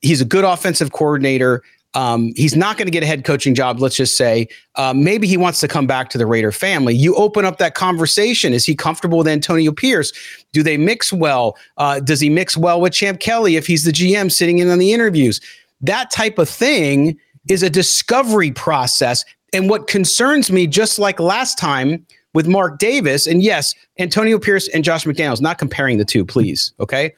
He's 0.00 0.20
a 0.20 0.24
good 0.24 0.44
offensive 0.44 0.92
coordinator. 0.92 1.62
Um, 1.94 2.32
he's 2.36 2.54
not 2.54 2.76
going 2.76 2.86
to 2.86 2.92
get 2.92 3.02
a 3.02 3.06
head 3.06 3.24
coaching 3.24 3.54
job, 3.54 3.80
let's 3.80 3.96
just 3.96 4.16
say. 4.16 4.48
Uh, 4.76 4.92
maybe 4.94 5.26
he 5.26 5.36
wants 5.36 5.58
to 5.60 5.68
come 5.68 5.86
back 5.86 6.10
to 6.10 6.18
the 6.18 6.26
Raider 6.26 6.52
family. 6.52 6.94
You 6.94 7.14
open 7.16 7.44
up 7.44 7.58
that 7.58 7.74
conversation. 7.74 8.52
Is 8.52 8.64
he 8.64 8.74
comfortable 8.74 9.18
with 9.18 9.28
Antonio 9.28 9.72
Pierce? 9.72 10.12
Do 10.52 10.62
they 10.62 10.76
mix 10.76 11.12
well? 11.12 11.56
Uh, 11.78 12.00
does 12.00 12.20
he 12.20 12.28
mix 12.28 12.56
well 12.56 12.80
with 12.80 12.92
Champ 12.92 13.20
Kelly 13.20 13.56
if 13.56 13.66
he's 13.66 13.84
the 13.84 13.90
GM 13.90 14.30
sitting 14.30 14.58
in 14.58 14.68
on 14.68 14.78
the 14.78 14.92
interviews? 14.92 15.40
That 15.80 16.10
type 16.10 16.38
of 16.38 16.48
thing 16.48 17.18
is 17.48 17.62
a 17.62 17.70
discovery 17.70 18.50
process. 18.52 19.24
And 19.52 19.70
what 19.70 19.86
concerns 19.86 20.50
me, 20.50 20.66
just 20.66 20.98
like 20.98 21.20
last 21.20 21.58
time 21.58 22.06
with 22.34 22.46
Mark 22.46 22.78
Davis, 22.78 23.26
and 23.26 23.42
yes, 23.42 23.74
Antonio 23.98 24.38
Pierce 24.38 24.68
and 24.68 24.84
Josh 24.84 25.04
McDaniels, 25.04 25.40
not 25.40 25.58
comparing 25.58 25.98
the 25.98 26.04
two, 26.04 26.24
please. 26.24 26.72
Okay. 26.80 27.14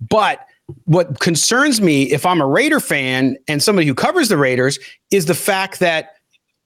But 0.00 0.46
what 0.84 1.20
concerns 1.20 1.80
me 1.80 2.04
if 2.04 2.26
I'm 2.26 2.40
a 2.40 2.46
Raider 2.46 2.80
fan 2.80 3.36
and 3.46 3.62
somebody 3.62 3.86
who 3.86 3.94
covers 3.94 4.28
the 4.28 4.36
Raiders 4.36 4.78
is 5.10 5.26
the 5.26 5.34
fact 5.34 5.78
that 5.80 6.16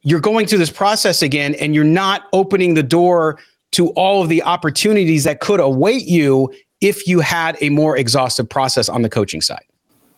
you're 0.02 0.20
going 0.20 0.46
through 0.46 0.58
this 0.58 0.70
process 0.70 1.20
again 1.22 1.54
and 1.56 1.74
you're 1.74 1.84
not 1.84 2.22
opening 2.32 2.74
the 2.74 2.82
door 2.82 3.38
to 3.72 3.90
all 3.90 4.22
of 4.22 4.28
the 4.28 4.42
opportunities 4.42 5.24
that 5.24 5.40
could 5.40 5.60
await 5.60 6.06
you 6.06 6.52
if 6.80 7.06
you 7.06 7.20
had 7.20 7.56
a 7.60 7.68
more 7.68 7.96
exhaustive 7.96 8.48
process 8.48 8.88
on 8.88 9.02
the 9.02 9.10
coaching 9.10 9.40
side. 9.40 9.64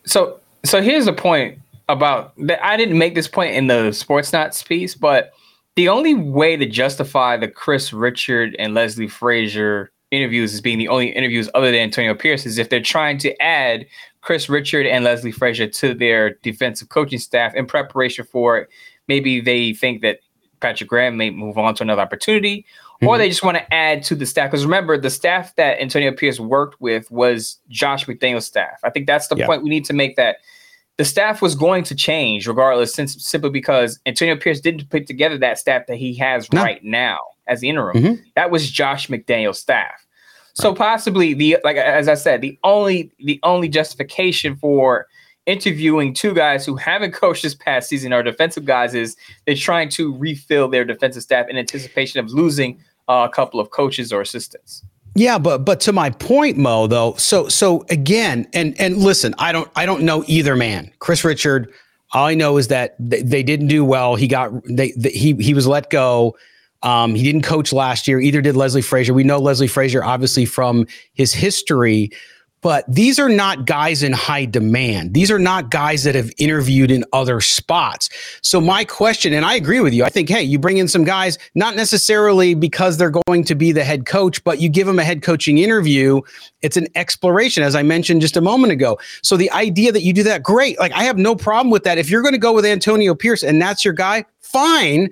So 0.04 0.38
so 0.64 0.80
here's 0.80 1.06
the 1.06 1.12
point 1.12 1.58
about 1.88 2.34
that 2.46 2.64
I 2.64 2.76
didn't 2.76 2.98
make 2.98 3.14
this 3.14 3.28
point 3.28 3.54
in 3.54 3.66
the 3.66 3.90
Sportsnaut 3.90 4.66
piece, 4.66 4.94
but 4.94 5.32
the 5.76 5.88
only 5.88 6.14
way 6.14 6.56
to 6.56 6.66
justify 6.66 7.36
the 7.36 7.48
Kris 7.48 7.92
Richard 7.92 8.54
and 8.58 8.74
Leslie 8.74 9.08
Frazier 9.08 9.90
interviews 10.10 10.52
as 10.52 10.60
being 10.60 10.78
the 10.78 10.88
only 10.88 11.08
interviews 11.08 11.48
other 11.54 11.70
than 11.70 11.80
Antonio 11.80 12.14
Pierce 12.14 12.44
is 12.44 12.58
if 12.58 12.68
they're 12.68 12.82
trying 12.82 13.18
to 13.18 13.42
add 13.42 13.86
Kris 14.20 14.48
Richard 14.48 14.86
and 14.86 15.04
Leslie 15.04 15.32
Frazier 15.32 15.66
to 15.66 15.94
their 15.94 16.34
defensive 16.42 16.90
coaching 16.90 17.18
staff 17.18 17.54
in 17.54 17.66
preparation 17.66 18.24
for 18.24 18.58
it. 18.58 18.68
maybe 19.08 19.40
they 19.40 19.72
think 19.72 20.02
that 20.02 20.20
Patrick 20.60 20.88
Graham 20.88 21.16
may 21.16 21.30
move 21.30 21.58
on 21.58 21.74
to 21.74 21.82
another 21.82 22.02
opportunity, 22.02 22.58
mm-hmm. 22.60 23.08
or 23.08 23.18
they 23.18 23.28
just 23.28 23.42
want 23.42 23.58
to 23.58 23.74
add 23.74 24.02
to 24.04 24.14
the 24.14 24.24
staff. 24.24 24.50
Because 24.50 24.64
remember, 24.64 24.96
the 24.96 25.10
staff 25.10 25.54
that 25.56 25.80
Antonio 25.80 26.12
Pierce 26.12 26.38
worked 26.38 26.80
with 26.80 27.10
was 27.10 27.58
Josh 27.68 28.06
McDaniel's 28.06 28.46
staff. 28.46 28.78
I 28.84 28.90
think 28.90 29.06
that's 29.06 29.26
the 29.26 29.36
yeah. 29.36 29.46
point 29.46 29.64
we 29.64 29.70
need 29.70 29.84
to 29.86 29.92
make 29.92 30.16
that 30.16 30.36
the 30.98 31.04
staff 31.04 31.40
was 31.40 31.54
going 31.54 31.84
to 31.84 31.94
change 31.94 32.46
regardless, 32.46 32.94
since 32.94 33.24
simply 33.24 33.50
because 33.50 33.98
Antonio 34.06 34.36
Pierce 34.36 34.60
didn't 34.60 34.90
put 34.90 35.06
together 35.06 35.38
that 35.38 35.58
staff 35.58 35.86
that 35.86 35.96
he 35.96 36.14
has 36.16 36.52
no. 36.52 36.62
right 36.62 36.82
now 36.84 37.18
as 37.46 37.60
the 37.60 37.68
interim. 37.68 37.96
Mm-hmm. 37.96 38.22
That 38.36 38.50
was 38.50 38.70
Josh 38.70 39.08
McDaniel's 39.08 39.58
staff. 39.58 40.06
So 40.54 40.70
right. 40.70 40.78
possibly 40.78 41.34
the 41.34 41.58
like 41.64 41.76
as 41.76 42.08
I 42.08 42.14
said, 42.14 42.42
the 42.42 42.58
only 42.62 43.10
the 43.18 43.40
only 43.42 43.68
justification 43.68 44.56
for 44.56 45.06
interviewing 45.46 46.14
two 46.14 46.34
guys 46.34 46.64
who 46.64 46.76
haven't 46.76 47.12
coached 47.12 47.42
this 47.42 47.54
past 47.54 47.88
season 47.88 48.12
are 48.12 48.22
defensive 48.22 48.64
guys 48.64 48.94
is 48.94 49.16
they're 49.46 49.56
trying 49.56 49.88
to 49.90 50.16
refill 50.16 50.68
their 50.68 50.84
defensive 50.84 51.22
staff 51.22 51.48
in 51.48 51.56
anticipation 51.56 52.20
of 52.20 52.30
losing 52.30 52.78
uh, 53.08 53.26
a 53.30 53.34
couple 53.34 53.58
of 53.58 53.70
coaches 53.70 54.12
or 54.12 54.20
assistants. 54.20 54.84
Yeah, 55.14 55.38
but 55.38 55.58
but 55.58 55.80
to 55.80 55.92
my 55.92 56.10
point, 56.10 56.56
Moe, 56.56 56.86
though, 56.86 57.14
so 57.14 57.48
so 57.48 57.84
again, 57.90 58.48
and 58.54 58.78
and 58.80 58.96
listen, 58.96 59.34
I 59.38 59.52
don't 59.52 59.70
I 59.76 59.84
don't 59.84 60.02
know 60.02 60.24
either 60.26 60.56
man. 60.56 60.90
Kris 61.00 61.22
Richard, 61.22 61.70
all 62.12 62.26
I 62.26 62.34
know 62.34 62.56
is 62.56 62.68
that 62.68 62.96
they, 62.98 63.20
they 63.22 63.42
didn't 63.42 63.66
do 63.68 63.84
well. 63.84 64.16
He 64.16 64.26
got 64.26 64.52
they, 64.64 64.92
they 64.92 65.10
he 65.10 65.34
he 65.34 65.52
was 65.52 65.66
let 65.66 65.90
go. 65.90 66.36
Um, 66.82 67.14
he 67.14 67.22
didn't 67.22 67.42
coach 67.42 67.72
last 67.72 68.08
year. 68.08 68.20
Either 68.20 68.40
did 68.40 68.56
Leslie 68.56 68.82
Frazier. 68.82 69.14
We 69.14 69.22
know 69.22 69.38
Leslie 69.38 69.68
Frazier 69.68 70.02
obviously 70.02 70.46
from 70.46 70.86
his 71.12 71.32
history 71.34 72.10
but 72.62 72.84
these 72.88 73.18
are 73.18 73.28
not 73.28 73.66
guys 73.66 74.02
in 74.02 74.12
high 74.12 74.44
demand. 74.44 75.12
These 75.12 75.30
are 75.30 75.38
not 75.38 75.70
guys 75.70 76.04
that 76.04 76.14
have 76.14 76.30
interviewed 76.38 76.90
in 76.90 77.04
other 77.12 77.40
spots. 77.40 78.08
So 78.40 78.60
my 78.60 78.84
question, 78.84 79.32
and 79.32 79.44
I 79.44 79.56
agree 79.56 79.80
with 79.80 79.92
you, 79.92 80.04
I 80.04 80.08
think, 80.08 80.28
hey, 80.28 80.42
you 80.42 80.58
bring 80.58 80.78
in 80.78 80.88
some 80.88 81.04
guys, 81.04 81.38
not 81.56 81.74
necessarily 81.74 82.54
because 82.54 82.96
they're 82.96 83.12
going 83.26 83.44
to 83.44 83.54
be 83.54 83.72
the 83.72 83.84
head 83.84 84.06
coach, 84.06 84.42
but 84.44 84.60
you 84.60 84.68
give 84.68 84.86
them 84.86 85.00
a 85.00 85.04
head 85.04 85.22
coaching 85.22 85.58
interview. 85.58 86.20
It's 86.62 86.76
an 86.76 86.86
exploration, 86.94 87.64
as 87.64 87.74
I 87.74 87.82
mentioned 87.82 88.20
just 88.20 88.36
a 88.36 88.40
moment 88.40 88.72
ago. 88.72 88.98
So 89.22 89.36
the 89.36 89.50
idea 89.50 89.90
that 89.90 90.02
you 90.02 90.12
do 90.12 90.22
that, 90.22 90.44
great. 90.44 90.78
Like 90.78 90.92
I 90.92 91.02
have 91.02 91.18
no 91.18 91.34
problem 91.34 91.70
with 91.70 91.82
that. 91.84 91.98
If 91.98 92.08
you're 92.08 92.22
going 92.22 92.32
to 92.32 92.38
go 92.38 92.52
with 92.52 92.64
Antonio 92.64 93.14
Pierce 93.14 93.42
and 93.42 93.60
that's 93.60 93.84
your 93.84 93.94
guy, 93.94 94.24
fine. 94.40 95.10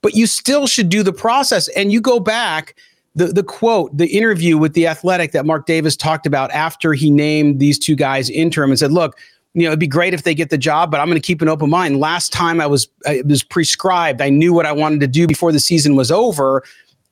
But 0.00 0.14
you 0.14 0.26
still 0.26 0.66
should 0.66 0.88
do 0.88 1.02
the 1.02 1.12
process. 1.12 1.68
And 1.68 1.92
you 1.92 2.00
go 2.00 2.20
back 2.20 2.76
the 3.18 3.26
the 3.26 3.42
quote, 3.42 3.94
the 3.96 4.06
interview 4.06 4.56
with 4.56 4.74
the 4.74 4.86
Athletic 4.86 5.32
that 5.32 5.44
Mark 5.44 5.66
Davis 5.66 5.96
talked 5.96 6.24
about 6.24 6.50
after 6.52 6.94
he 6.94 7.10
named 7.10 7.58
these 7.58 7.78
two 7.78 7.96
guys 7.96 8.30
interim 8.30 8.70
and 8.70 8.78
said, 8.78 8.92
"Look, 8.92 9.18
you 9.54 9.62
know, 9.62 9.70
it'd 9.70 9.80
be 9.80 9.88
great 9.88 10.14
if 10.14 10.22
they 10.22 10.34
get 10.34 10.50
the 10.50 10.58
job, 10.58 10.90
but 10.90 11.00
I'm 11.00 11.08
going 11.08 11.20
to 11.20 11.26
keep 11.26 11.42
an 11.42 11.48
open 11.48 11.68
mind." 11.68 11.98
Last 11.98 12.32
time 12.32 12.60
I 12.60 12.66
was 12.66 12.88
it 13.06 13.26
was 13.26 13.42
prescribed. 13.42 14.22
I 14.22 14.30
knew 14.30 14.52
what 14.54 14.66
I 14.66 14.72
wanted 14.72 15.00
to 15.00 15.08
do 15.08 15.26
before 15.26 15.50
the 15.50 15.60
season 15.60 15.96
was 15.96 16.10
over. 16.12 16.62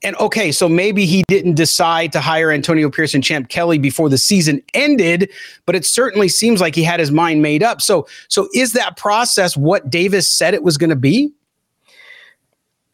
And 0.03 0.15
okay, 0.17 0.53
so 0.53 0.69
maybe 0.69 1.07
he 1.07 1.25
didn't 1.27 1.55
decide 1.55 2.13
to 2.13 2.21
hire 2.21 2.53
Antonio 2.53 2.91
Pearson, 2.91 3.23
Champ 3.23 3.49
Kelly 3.49 3.79
before 3.79 4.09
the 4.09 4.19
season 4.19 4.63
ended, 4.75 5.31
but 5.65 5.75
it 5.75 5.87
certainly 5.87 6.29
seems 6.29 6.61
like 6.61 6.75
he 6.75 6.85
had 6.85 7.01
his 7.01 7.11
mind 7.11 7.41
made 7.41 7.63
up. 7.63 7.81
So, 7.81 8.07
so 8.29 8.47
is 8.55 8.75
that 8.75 8.99
process 8.99 9.57
what 9.57 9.89
Davis 9.89 10.31
said 10.31 10.53
it 10.53 10.63
was 10.63 10.77
going 10.77 10.91
to 10.91 10.97
be? 10.97 11.33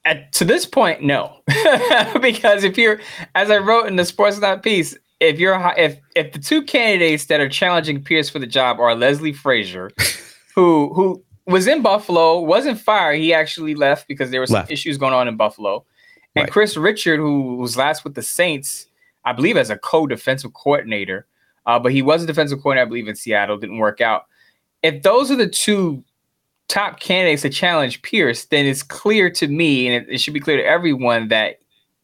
At, 0.04 0.32
to 0.32 0.44
this 0.44 0.66
point, 0.66 1.02
no, 1.02 1.40
because 2.21 2.64
if 2.64 2.76
you're, 2.76 3.00
as 3.37 3.50
I 3.50 3.59
wrote 3.59 3.87
in 3.87 3.97
the 3.97 4.02
Sportsnaut 4.02 4.62
piece, 4.62 4.97
if 5.21 5.38
you're 5.38 5.73
if 5.76 5.99
if 6.16 6.32
the 6.32 6.40
two 6.40 6.62
candidates 6.62 7.26
that 7.26 7.40
are 7.40 7.49
challenging 7.49 8.02
Pierce 8.02 8.28
for 8.28 8.40
the 8.40 8.47
job 8.47 8.80
are 8.80 8.94
Leslie 8.97 9.32
Frazier, 9.32 9.90
who 10.54 10.92
who 10.94 11.23
was 11.47 11.68
in 11.68 11.82
Buffalo, 11.82 12.40
wasn't 12.40 12.80
fired, 12.80 13.21
he 13.21 13.32
actually 13.32 13.75
left 13.75 14.09
because 14.09 14.30
there 14.30 14.40
were 14.40 14.47
some 14.47 14.54
left. 14.54 14.73
issues 14.73 14.99
going 14.99 15.14
on 15.14 15.28
in 15.28 15.37
Buffalo, 15.37 15.85
and 16.35 16.44
right. 16.44 16.52
Kris 16.52 16.76
Richard, 16.76 17.18
who 17.18 17.56
was 17.56 17.76
last 17.76 18.02
with 18.02 18.14
the 18.14 18.23
Saints, 18.23 18.88
I 19.25 19.32
believe 19.32 19.56
as 19.56 19.71
a 19.71 19.78
co-defensive 19.78 20.52
coordinator, 20.54 21.26
uh, 21.66 21.78
but 21.78 21.92
he 21.92 22.02
was 22.02 22.25
a 22.25 22.26
defensive 22.26 22.61
coordinator, 22.61 22.87
I 22.87 22.88
believe, 22.88 23.06
in 23.06 23.14
Seattle, 23.14 23.59
didn't 23.59 23.78
work 23.78 24.00
out. 24.00 24.26
If 24.82 25.02
those 25.02 25.30
are 25.30 25.37
the 25.37 25.49
two 25.49 26.02
top 26.69 27.00
candidates 27.00 27.42
to 27.42 27.50
challenge 27.50 28.02
Pierce, 28.02 28.47
then 28.47 28.66
it's 28.66 28.83
clear 28.83 29.31
to 29.31 29.49
me, 29.49 29.87
and 29.87 30.04
it, 30.04 30.14
it, 30.14 30.19
should 30.19 30.35
be 30.35 30.40
clear 30.40 30.57
to 30.57 30.64
everyone 30.64 31.28
that 31.28 31.57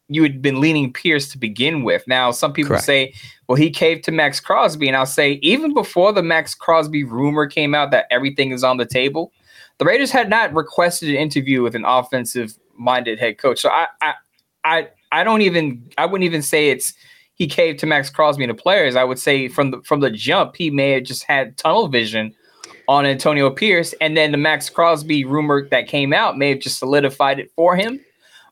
you 0.09 0.23
had 0.23 0.41
been 0.41 0.61
leaning 0.61 0.93
Pierce 0.93 1.31
to 1.33 1.39
begin 1.39 1.83
with. 1.83 2.03
Now, 2.07 2.31
some 2.31 2.53
people 2.53 2.71
Correct. 2.71 2.85
say, 2.85 3.15
well, 3.47 3.57
he 3.57 3.71
caved 3.71 4.05
to 4.05 4.13
Maxx 4.13 4.41
Crosby. 4.41 4.89
And 4.89 4.97
I'll 4.97 5.07
say, 5.07 5.33
even 5.43 5.75
before 5.75 6.13
the 6.13 6.23
Maxx 6.23 6.55
Crosby 6.55 7.05
rumor 7.05 7.47
came 7.47 7.75
out 7.75 7.91
that 7.91 8.07
everything 8.11 8.51
is 8.51 8.65
on 8.65 8.79
the 8.79 8.87
table, 8.87 9.33
the 9.79 9.85
Raiders 9.85 10.11
had 10.11 10.31
not 10.31 10.53
requested 10.55 11.11
an 11.11 11.17
interview 11.17 11.63
with 11.63 11.75
an 11.75 11.85
offensive 11.85 12.59
minded 12.77 13.19
head 13.19 13.39
coach. 13.39 13.61
So 13.61 13.69
I, 13.69 13.87
I, 14.01 14.15
I, 14.65 14.89
I 15.13 15.25
don't 15.25 15.43
even, 15.43 15.91
I 15.99 16.07
wouldn't 16.07 16.25
even 16.25 16.43
say 16.43 16.71
it's, 16.71 16.95
he 17.35 17.47
caved 17.47 17.79
to 17.81 17.87
Maxx 17.87 18.11
Crosby 18.11 18.45
and 18.45 18.51
the 18.51 18.61
players. 18.61 18.97
I 18.97 19.05
would 19.05 19.19
say 19.19 19.47
from 19.47 19.71
the 19.71 19.81
from 19.83 20.01
the 20.01 20.11
jump, 20.11 20.57
he 20.57 20.71
may 20.71 20.91
have 20.91 21.05
just 21.05 21.23
had 21.23 21.57
tunnel 21.57 21.87
vision 21.87 22.35
on 22.89 23.05
Antonio 23.05 23.51
Pierce, 23.51 23.95
and 24.01 24.17
then 24.17 24.33
the 24.33 24.39
Maxx 24.39 24.71
Crosby 24.71 25.25
rumor 25.25 25.69
that 25.69 25.87
came 25.87 26.13
out 26.13 26.39
may 26.39 26.49
have 26.49 26.59
just 26.59 26.79
solidified 26.79 27.39
it 27.39 27.53
for 27.55 27.77
him. 27.77 28.01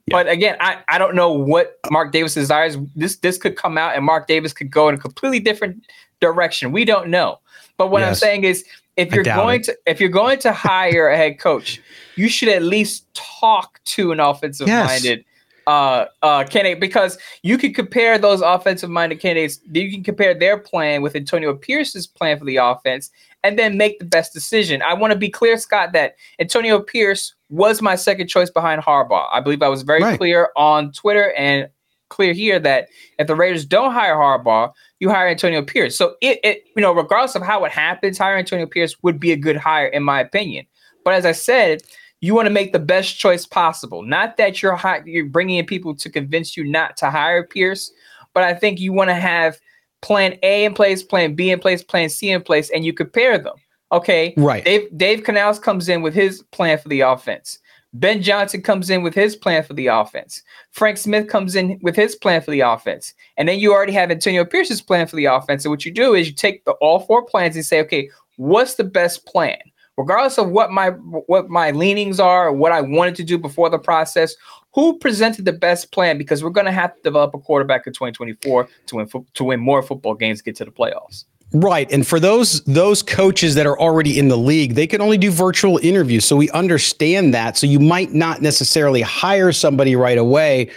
Yeah. 0.06 0.12
But 0.12 0.28
again, 0.28 0.56
I, 0.60 0.78
I 0.88 0.98
don't 0.98 1.16
know 1.16 1.32
what 1.32 1.80
Mark 1.90 2.12
Davis 2.12 2.34
desires. 2.34 2.76
This 2.94 3.16
this 3.16 3.38
could 3.38 3.56
come 3.56 3.76
out 3.76 3.96
and 3.96 4.04
Mark 4.04 4.28
Davis 4.28 4.52
could 4.52 4.70
go 4.70 4.88
in 4.88 4.94
a 4.94 4.98
completely 4.98 5.40
different 5.40 5.82
direction. 6.20 6.70
We 6.70 6.84
don't 6.84 7.08
know. 7.08 7.40
But 7.76 7.90
what 7.90 8.00
yes. 8.00 8.08
I'm 8.08 8.14
saying 8.14 8.44
is 8.44 8.64
if 8.96 9.12
you're 9.12 9.24
going 9.24 9.60
it. 9.60 9.64
to 9.64 9.78
if 9.86 10.00
you're 10.00 10.10
going 10.10 10.38
to 10.40 10.52
hire 10.52 11.08
a 11.08 11.16
head 11.16 11.38
coach, 11.38 11.80
you 12.14 12.28
should 12.28 12.50
at 12.50 12.62
least 12.62 13.06
talk 13.14 13.80
to 13.84 14.12
an 14.12 14.20
offensive 14.20 14.68
minded 14.68 15.18
yes. 15.18 15.26
Uh 15.66 16.06
uh 16.22 16.44
candidate 16.44 16.80
because 16.80 17.18
you 17.42 17.58
can 17.58 17.74
compare 17.74 18.18
those 18.18 18.40
offensive 18.40 18.90
minded 18.90 19.20
candidates. 19.20 19.60
You 19.72 19.90
can 19.90 20.04
compare 20.04 20.34
their 20.34 20.58
plan 20.58 21.02
with 21.02 21.16
Antonio 21.16 21.54
Pierce's 21.54 22.06
plan 22.06 22.38
for 22.38 22.44
the 22.44 22.56
offense 22.56 23.10
and 23.42 23.58
then 23.58 23.76
make 23.76 23.98
the 23.98 24.04
best 24.04 24.32
decision. 24.32 24.82
I 24.82 24.94
want 24.94 25.12
to 25.12 25.18
be 25.18 25.28
clear, 25.28 25.56
Scott, 25.56 25.92
that 25.92 26.16
Antonio 26.40 26.80
Pierce 26.80 27.34
was 27.48 27.80
my 27.80 27.94
second 27.94 28.28
choice 28.28 28.50
behind 28.50 28.82
Harbaugh. 28.82 29.26
I 29.32 29.40
believe 29.40 29.62
I 29.62 29.68
was 29.68 29.82
very 29.82 30.02
right. 30.02 30.18
clear 30.18 30.50
on 30.56 30.92
Twitter 30.92 31.32
and 31.34 31.68
clear 32.08 32.32
here 32.32 32.58
that 32.58 32.88
if 33.18 33.26
the 33.26 33.34
Raiders 33.34 33.64
don't 33.64 33.92
hire 33.92 34.16
Harbaugh, 34.16 34.72
you 35.00 35.10
hire 35.10 35.28
Antonio 35.28 35.62
Pierce. 35.62 35.96
So 35.96 36.16
it, 36.20 36.40
it 36.42 36.64
you 36.74 36.82
know, 36.82 36.92
regardless 36.92 37.34
of 37.34 37.42
how 37.42 37.64
it 37.64 37.72
happens, 37.72 38.18
hiring 38.18 38.40
Antonio 38.40 38.66
Pierce 38.66 38.96
would 39.02 39.20
be 39.20 39.32
a 39.32 39.36
good 39.36 39.56
hire 39.56 39.86
in 39.86 40.02
my 40.02 40.20
opinion. 40.20 40.66
But 41.04 41.14
as 41.14 41.24
I 41.24 41.32
said, 41.32 41.82
you 42.20 42.34
want 42.34 42.46
to 42.46 42.52
make 42.52 42.72
the 42.72 42.78
best 42.78 43.18
choice 43.18 43.46
possible. 43.46 44.02
Not 44.02 44.36
that 44.36 44.62
you're 44.62 44.76
hi- 44.76 45.02
you're 45.04 45.26
bringing 45.26 45.58
in 45.58 45.66
people 45.66 45.94
to 45.96 46.10
convince 46.10 46.56
you 46.56 46.64
not 46.64 46.96
to 46.98 47.10
hire 47.10 47.46
Pierce, 47.46 47.92
but 48.34 48.42
I 48.42 48.54
think 48.54 48.80
you 48.80 48.92
want 48.92 49.10
to 49.10 49.14
have 49.14 49.58
plan 50.02 50.38
A 50.42 50.64
in 50.64 50.74
place, 50.74 51.02
plan 51.02 51.34
B 51.34 51.50
in 51.50 51.58
place, 51.58 51.82
plan 51.82 52.08
C 52.08 52.30
in 52.30 52.42
place, 52.42 52.70
and 52.70 52.84
you 52.84 52.92
compare 52.92 53.38
them. 53.38 53.56
Okay. 53.92 54.34
Right. 54.36 54.64
Dave 54.64 54.88
Dave 54.96 55.24
Canales 55.24 55.58
comes 55.58 55.88
in 55.88 56.02
with 56.02 56.14
his 56.14 56.42
plan 56.52 56.78
for 56.78 56.88
the 56.88 57.00
offense. 57.00 57.58
Ben 57.92 58.20
Johnson 58.20 58.62
comes 58.62 58.90
in 58.90 59.02
with 59.02 59.14
his 59.14 59.36
plan 59.36 59.62
for 59.62 59.72
the 59.72 59.86
offense. 59.86 60.42
Frank 60.72 60.98
Smith 60.98 61.28
comes 61.28 61.56
in 61.56 61.78
with 61.82 61.96
his 61.96 62.14
plan 62.14 62.42
for 62.42 62.50
the 62.50 62.60
offense. 62.60 63.14
And 63.38 63.48
then 63.48 63.58
you 63.58 63.72
already 63.72 63.92
have 63.92 64.10
Antonio 64.10 64.44
Pierce's 64.44 64.82
plan 64.82 65.06
for 65.06 65.16
the 65.16 65.24
offense. 65.24 65.64
And 65.64 65.70
what 65.70 65.86
you 65.86 65.92
do 65.92 66.14
is 66.14 66.26
you 66.26 66.34
take 66.34 66.64
the 66.64 66.72
all 66.72 67.00
four 67.00 67.24
plans 67.24 67.56
and 67.56 67.64
say, 67.64 67.80
okay, 67.80 68.10
what's 68.36 68.74
the 68.74 68.84
best 68.84 69.24
plan? 69.24 69.58
Regardless 69.96 70.38
of 70.38 70.50
what 70.50 70.70
my 70.70 70.90
what 70.90 71.48
my 71.48 71.70
leanings 71.70 72.20
are, 72.20 72.48
or 72.48 72.52
what 72.52 72.72
I 72.72 72.82
wanted 72.82 73.14
to 73.16 73.24
do 73.24 73.38
before 73.38 73.70
the 73.70 73.78
process, 73.78 74.34
who 74.74 74.98
presented 74.98 75.46
the 75.46 75.52
best 75.52 75.90
plan? 75.90 76.18
Because 76.18 76.44
we're 76.44 76.50
going 76.50 76.66
to 76.66 76.72
have 76.72 76.94
to 76.94 77.00
develop 77.02 77.34
a 77.34 77.38
quarterback 77.38 77.86
in 77.86 77.94
2024 77.94 78.68
to 78.86 78.96
win 78.96 79.08
to 79.34 79.44
win 79.44 79.60
more 79.60 79.82
football 79.82 80.14
games, 80.14 80.42
get 80.42 80.56
to 80.56 80.64
the 80.66 80.70
playoffs. 80.70 81.24
Right. 81.52 81.90
And 81.90 82.06
for 82.06 82.20
those 82.20 82.62
those 82.64 83.02
coaches 83.02 83.54
that 83.54 83.66
are 83.66 83.78
already 83.78 84.18
in 84.18 84.28
the 84.28 84.36
league, 84.36 84.74
they 84.74 84.86
can 84.86 85.00
only 85.00 85.16
do 85.16 85.30
virtual 85.30 85.78
interviews. 85.78 86.24
So 86.24 86.36
we 86.36 86.50
understand 86.50 87.32
that. 87.34 87.56
So 87.56 87.66
you 87.66 87.80
might 87.80 88.12
not 88.12 88.42
necessarily 88.42 89.00
hire 89.00 89.52
somebody 89.52 89.96
right 89.96 90.18
away. 90.18 90.70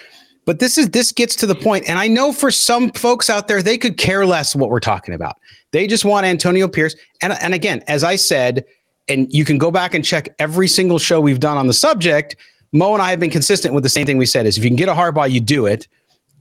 But 0.45 0.59
this 0.59 0.77
is 0.77 0.91
this 0.91 1.11
gets 1.11 1.35
to 1.37 1.45
the 1.45 1.55
point. 1.55 1.89
And 1.89 1.99
I 1.99 2.07
know 2.07 2.31
for 2.31 2.51
some 2.51 2.91
folks 2.91 3.29
out 3.29 3.47
there, 3.47 3.61
they 3.61 3.77
could 3.77 3.97
care 3.97 4.25
less 4.25 4.55
what 4.55 4.69
we're 4.69 4.79
talking 4.79 5.13
about. 5.13 5.37
They 5.71 5.87
just 5.87 6.05
want 6.05 6.25
Antonio 6.25 6.67
Pierce. 6.67 6.95
And, 7.21 7.33
and 7.33 7.53
again, 7.53 7.83
as 7.87 8.03
I 8.03 8.15
said, 8.15 8.65
and 9.09 9.31
you 9.33 9.43
can 9.43 9.57
go 9.57 9.71
back 9.71 9.93
and 9.93 10.05
check 10.05 10.29
every 10.39 10.67
single 10.67 10.99
show 10.99 11.19
we've 11.19 11.39
done 11.39 11.57
on 11.57 11.67
the 11.67 11.73
subject. 11.73 12.35
Moe 12.71 12.93
and 12.93 13.01
I 13.01 13.09
have 13.09 13.19
been 13.19 13.31
consistent 13.31 13.73
with 13.73 13.83
the 13.83 13.89
same 13.89 14.05
thing 14.05 14.17
we 14.17 14.25
said 14.25 14.45
is 14.45 14.57
if 14.57 14.63
you 14.63 14.69
can 14.69 14.77
get 14.77 14.89
a 14.89 14.93
Harbaugh, 14.93 15.29
you 15.29 15.39
do 15.39 15.65
it. 15.65 15.87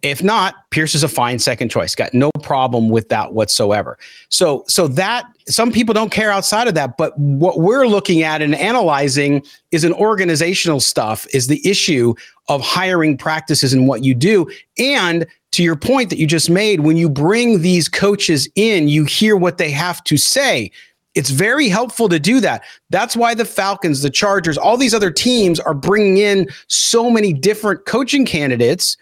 If 0.02 0.22
not, 0.22 0.54
Pierce 0.70 0.94
is 0.94 1.02
a 1.02 1.08
fine 1.08 1.40
second 1.40 1.70
choice. 1.70 1.96
Got 1.96 2.14
no 2.14 2.30
problem 2.42 2.88
with 2.88 3.08
that 3.08 3.32
whatsoever. 3.32 3.98
So, 4.28 4.62
so 4.68 4.86
that 4.88 5.24
some 5.48 5.72
people 5.72 5.92
don't 5.92 6.12
care 6.12 6.30
outside 6.30 6.68
of 6.68 6.74
that, 6.74 6.96
but 6.96 7.18
what 7.18 7.58
we're 7.58 7.86
looking 7.86 8.22
at 8.22 8.40
and 8.40 8.54
analyzing 8.54 9.42
is 9.72 9.82
an 9.82 9.92
organizational 9.94 10.78
stuff, 10.78 11.26
is 11.34 11.48
the 11.48 11.66
issue 11.68 12.14
of 12.48 12.60
hiring 12.60 13.16
practices 13.16 13.72
and 13.72 13.88
what 13.88 14.04
you 14.04 14.14
do. 14.14 14.48
And 14.78 15.26
to 15.52 15.62
your 15.64 15.76
point 15.76 16.10
that 16.10 16.18
you 16.18 16.26
just 16.26 16.48
made, 16.48 16.80
when 16.80 16.96
you 16.96 17.08
bring 17.08 17.62
these 17.62 17.88
coaches 17.88 18.48
in, 18.54 18.86
you 18.88 19.04
hear 19.04 19.36
what 19.36 19.58
they 19.58 19.70
have 19.70 20.04
to 20.04 20.16
say. 20.16 20.70
It's 21.14 21.30
very 21.30 21.68
helpful 21.68 22.08
to 22.08 22.20
do 22.20 22.40
that. 22.40 22.62
That's 22.90 23.16
why 23.16 23.34
the 23.34 23.44
Falcons, 23.44 24.02
the 24.02 24.10
Chargers, 24.10 24.58
all 24.58 24.76
these 24.76 24.94
other 24.94 25.10
teams 25.10 25.58
are 25.58 25.74
bringing 25.74 26.18
in 26.18 26.48
so 26.68 27.10
many 27.10 27.32
different 27.32 27.86
coaching 27.86 28.24
candidates 28.24 28.96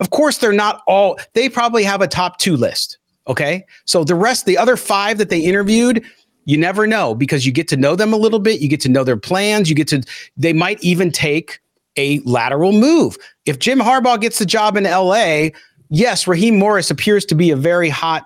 of 0.00 0.10
course, 0.10 0.38
they're 0.38 0.52
not 0.52 0.82
all, 0.86 1.18
they 1.34 1.48
probably 1.48 1.84
have 1.84 2.00
a 2.00 2.08
top 2.08 2.38
two 2.38 2.56
list. 2.56 2.98
Okay. 3.28 3.64
So 3.84 4.02
the 4.02 4.14
rest, 4.14 4.46
the 4.46 4.58
other 4.58 4.76
five 4.76 5.18
that 5.18 5.28
they 5.28 5.40
interviewed, 5.40 6.04
you 6.46 6.56
never 6.56 6.86
know 6.86 7.14
because 7.14 7.46
you 7.46 7.52
get 7.52 7.68
to 7.68 7.76
know 7.76 7.94
them 7.94 8.12
a 8.12 8.16
little 8.16 8.38
bit. 8.38 8.60
You 8.60 8.68
get 8.68 8.80
to 8.80 8.88
know 8.88 9.04
their 9.04 9.18
plans. 9.18 9.68
You 9.68 9.76
get 9.76 9.88
to, 9.88 10.02
they 10.36 10.54
might 10.54 10.82
even 10.82 11.12
take 11.12 11.60
a 11.96 12.20
lateral 12.20 12.72
move. 12.72 13.18
If 13.44 13.58
Jim 13.58 13.78
Harbaugh 13.78 14.20
gets 14.20 14.38
the 14.38 14.46
job 14.46 14.76
in 14.76 14.84
LA, 14.84 15.48
yes, 15.90 16.26
Raheem 16.26 16.58
Morris 16.58 16.90
appears 16.90 17.24
to 17.26 17.34
be 17.34 17.50
a 17.50 17.56
very 17.56 17.90
hot 17.90 18.24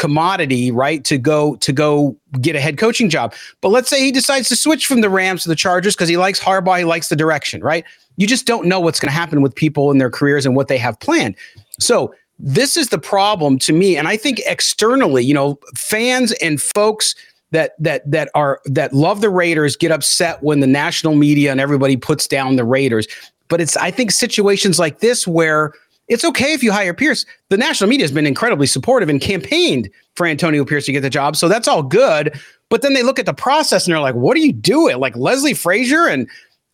commodity, 0.00 0.72
right? 0.72 1.04
To 1.04 1.18
go 1.18 1.54
to 1.56 1.72
go 1.72 2.16
get 2.40 2.56
a 2.56 2.60
head 2.60 2.78
coaching 2.78 3.08
job. 3.08 3.32
But 3.60 3.68
let's 3.68 3.88
say 3.88 4.00
he 4.00 4.10
decides 4.10 4.48
to 4.48 4.56
switch 4.56 4.86
from 4.86 5.02
the 5.02 5.10
Rams 5.10 5.44
to 5.44 5.48
the 5.48 5.54
Chargers 5.54 5.94
because 5.94 6.08
he 6.08 6.16
likes 6.16 6.40
Harbaugh, 6.40 6.78
he 6.78 6.84
likes 6.84 7.08
the 7.08 7.16
direction, 7.16 7.62
right? 7.62 7.84
you 8.20 8.26
just 8.26 8.46
don't 8.46 8.66
know 8.66 8.78
what's 8.78 9.00
going 9.00 9.08
to 9.08 9.14
happen 9.14 9.40
with 9.40 9.54
people 9.54 9.90
in 9.90 9.96
their 9.96 10.10
careers 10.10 10.44
and 10.44 10.54
what 10.54 10.68
they 10.68 10.76
have 10.76 11.00
planned. 11.00 11.34
So 11.78 12.14
this 12.38 12.76
is 12.76 12.88
the 12.88 12.98
problem 12.98 13.58
to 13.58 13.70
me 13.70 13.98
and 13.98 14.08
i 14.08 14.16
think 14.16 14.40
externally 14.46 15.22
you 15.22 15.34
know 15.34 15.58
fans 15.76 16.32
and 16.40 16.58
folks 16.58 17.14
that 17.50 17.72
that 17.78 18.10
that 18.10 18.30
are 18.34 18.62
that 18.64 18.94
love 18.94 19.20
the 19.20 19.28
raiders 19.28 19.76
get 19.76 19.92
upset 19.92 20.42
when 20.42 20.60
the 20.60 20.66
national 20.66 21.14
media 21.14 21.50
and 21.50 21.60
everybody 21.60 21.98
puts 21.98 22.26
down 22.26 22.56
the 22.56 22.64
raiders 22.64 23.06
but 23.48 23.60
it's 23.60 23.76
i 23.76 23.90
think 23.90 24.10
situations 24.10 24.78
like 24.78 25.00
this 25.00 25.26
where 25.26 25.74
it's 26.10 26.24
okay 26.24 26.52
if 26.52 26.62
you 26.62 26.70
hire 26.70 26.92
pierce 26.92 27.24
the 27.48 27.56
national 27.56 27.88
media 27.88 28.04
has 28.04 28.12
been 28.12 28.26
incredibly 28.26 28.66
supportive 28.66 29.08
and 29.08 29.22
campaigned 29.22 29.88
for 30.16 30.26
antonio 30.26 30.64
pierce 30.64 30.84
to 30.84 30.92
get 30.92 31.00
the 31.00 31.10
job 31.10 31.34
so 31.34 31.48
that's 31.48 31.66
all 31.66 31.82
good 31.82 32.38
but 32.68 32.82
then 32.82 32.92
they 32.92 33.02
look 33.02 33.18
at 33.18 33.26
the 33.26 33.32
process 33.32 33.86
and 33.86 33.94
they're 33.94 34.00
like 34.00 34.14
what 34.14 34.36
are 34.36 34.40
you 34.40 34.52
doing 34.52 34.98
like 34.98 35.16
leslie 35.16 35.54
frazier 35.54 36.06
and 36.06 36.28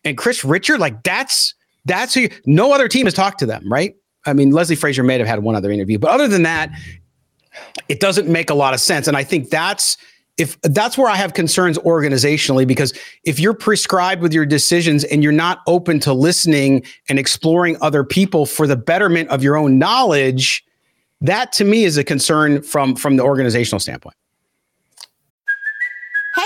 and 0.07 0.17
Kris 0.17 0.43
Richard, 0.43 0.79
like 0.79 1.03
that's 1.03 1.53
that's 1.85 2.13
who 2.13 2.21
you, 2.21 2.29
no 2.45 2.71
other 2.71 2.87
team 2.87 3.05
has 3.05 3.13
talked 3.13 3.39
to 3.39 3.45
them, 3.45 3.71
right? 3.71 3.95
I 4.25 4.33
mean, 4.33 4.51
Leslie 4.51 4.75
Frazier 4.75 5.03
may 5.03 5.17
have 5.17 5.27
had 5.27 5.43
one 5.43 5.55
other 5.55 5.71
interview, 5.71 5.99
but 5.99 6.11
other 6.11 6.27
than 6.27 6.43
that, 6.43 6.71
it 7.87 7.99
doesn't 7.99 8.27
make 8.27 8.49
a 8.49 8.53
lot 8.53 8.73
of 8.73 8.79
sense. 8.79 9.07
And 9.07 9.15
I 9.15 9.23
think 9.23 9.49
that's 9.49 9.97
if 10.37 10.59
that's 10.61 10.97
where 10.97 11.09
I 11.09 11.15
have 11.15 11.33
concerns 11.33 11.77
organizationally, 11.79 12.67
because 12.67 12.93
if 13.23 13.39
you're 13.39 13.55
prescribed 13.55 14.21
with 14.21 14.33
your 14.33 14.45
decisions 14.45 15.03
and 15.03 15.23
you're 15.23 15.31
not 15.31 15.61
open 15.67 15.99
to 16.01 16.13
listening 16.13 16.83
and 17.09 17.17
exploring 17.17 17.77
other 17.81 18.03
people 18.03 18.45
for 18.45 18.67
the 18.67 18.75
betterment 18.75 19.29
of 19.29 19.43
your 19.43 19.57
own 19.57 19.79
knowledge, 19.79 20.63
that 21.21 21.51
to 21.53 21.65
me 21.65 21.83
is 21.83 21.97
a 21.97 22.03
concern 22.03 22.61
from 22.61 22.95
from 22.95 23.17
the 23.17 23.23
organizational 23.23 23.79
standpoint. 23.79 24.15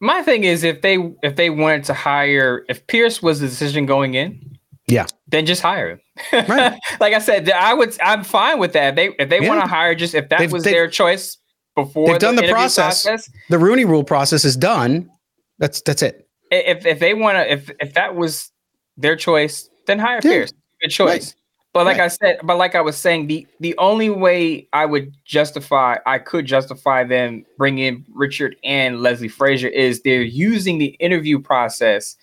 my 0.00 0.22
thing 0.22 0.44
is 0.44 0.64
if 0.64 0.82
they 0.82 0.96
if 1.22 1.36
they 1.36 1.50
wanted 1.50 1.84
to 1.84 1.94
hire 1.94 2.64
if 2.68 2.86
Pierce 2.86 3.22
was 3.22 3.40
the 3.40 3.48
decision 3.48 3.86
going 3.86 4.14
in, 4.14 4.58
yeah, 4.86 5.06
then 5.28 5.46
just 5.46 5.62
hire 5.62 5.90
him. 5.90 6.00
Right. 6.48 6.78
like 7.00 7.14
I 7.14 7.18
said, 7.18 7.50
I 7.50 7.74
would 7.74 7.96
I'm 8.02 8.24
fine 8.24 8.58
with 8.58 8.72
that. 8.74 8.96
They 8.96 9.08
if 9.18 9.28
they 9.28 9.40
yeah. 9.40 9.48
want 9.48 9.62
to 9.62 9.66
hire 9.66 9.94
just 9.94 10.14
if 10.14 10.28
that 10.28 10.38
they've, 10.38 10.52
was 10.52 10.64
their 10.64 10.88
choice 10.88 11.38
before 11.74 12.06
they've 12.06 12.14
the 12.14 12.20
done 12.20 12.36
the 12.36 12.48
process, 12.48 13.04
process, 13.04 13.30
the 13.48 13.58
Rooney 13.58 13.84
Rule 13.84 14.04
process 14.04 14.44
is 14.44 14.56
done. 14.56 15.08
That's 15.58 15.80
that's 15.82 16.02
it. 16.02 16.28
If 16.50 16.84
if 16.86 16.98
they 16.98 17.14
want 17.14 17.36
to 17.36 17.50
if 17.50 17.70
if 17.80 17.94
that 17.94 18.14
was 18.14 18.50
their 18.96 19.16
choice, 19.16 19.68
then 19.86 19.98
hire 19.98 20.16
yeah. 20.16 20.30
Pierce. 20.30 20.52
Good 20.80 20.90
choice. 20.90 21.08
Right. 21.08 21.34
But 21.72 21.86
like 21.86 21.98
right. 21.98 22.04
I 22.04 22.08
said, 22.08 22.40
but 22.42 22.58
like 22.58 22.74
I 22.74 22.82
was 22.82 22.98
saying, 22.98 23.28
the 23.28 23.46
the 23.60 23.74
only 23.78 24.10
way 24.10 24.68
I 24.74 24.84
would 24.84 25.14
justify, 25.24 25.96
I 26.04 26.18
could 26.18 26.44
justify 26.44 27.02
them 27.04 27.46
bringing 27.56 27.84
in 27.84 28.04
Richard 28.12 28.56
and 28.62 29.00
Leslie 29.00 29.28
Frazier 29.28 29.68
is 29.68 30.02
they're 30.02 30.20
using 30.20 30.78
the 30.78 30.96
interview 31.00 31.40
process 31.40 32.16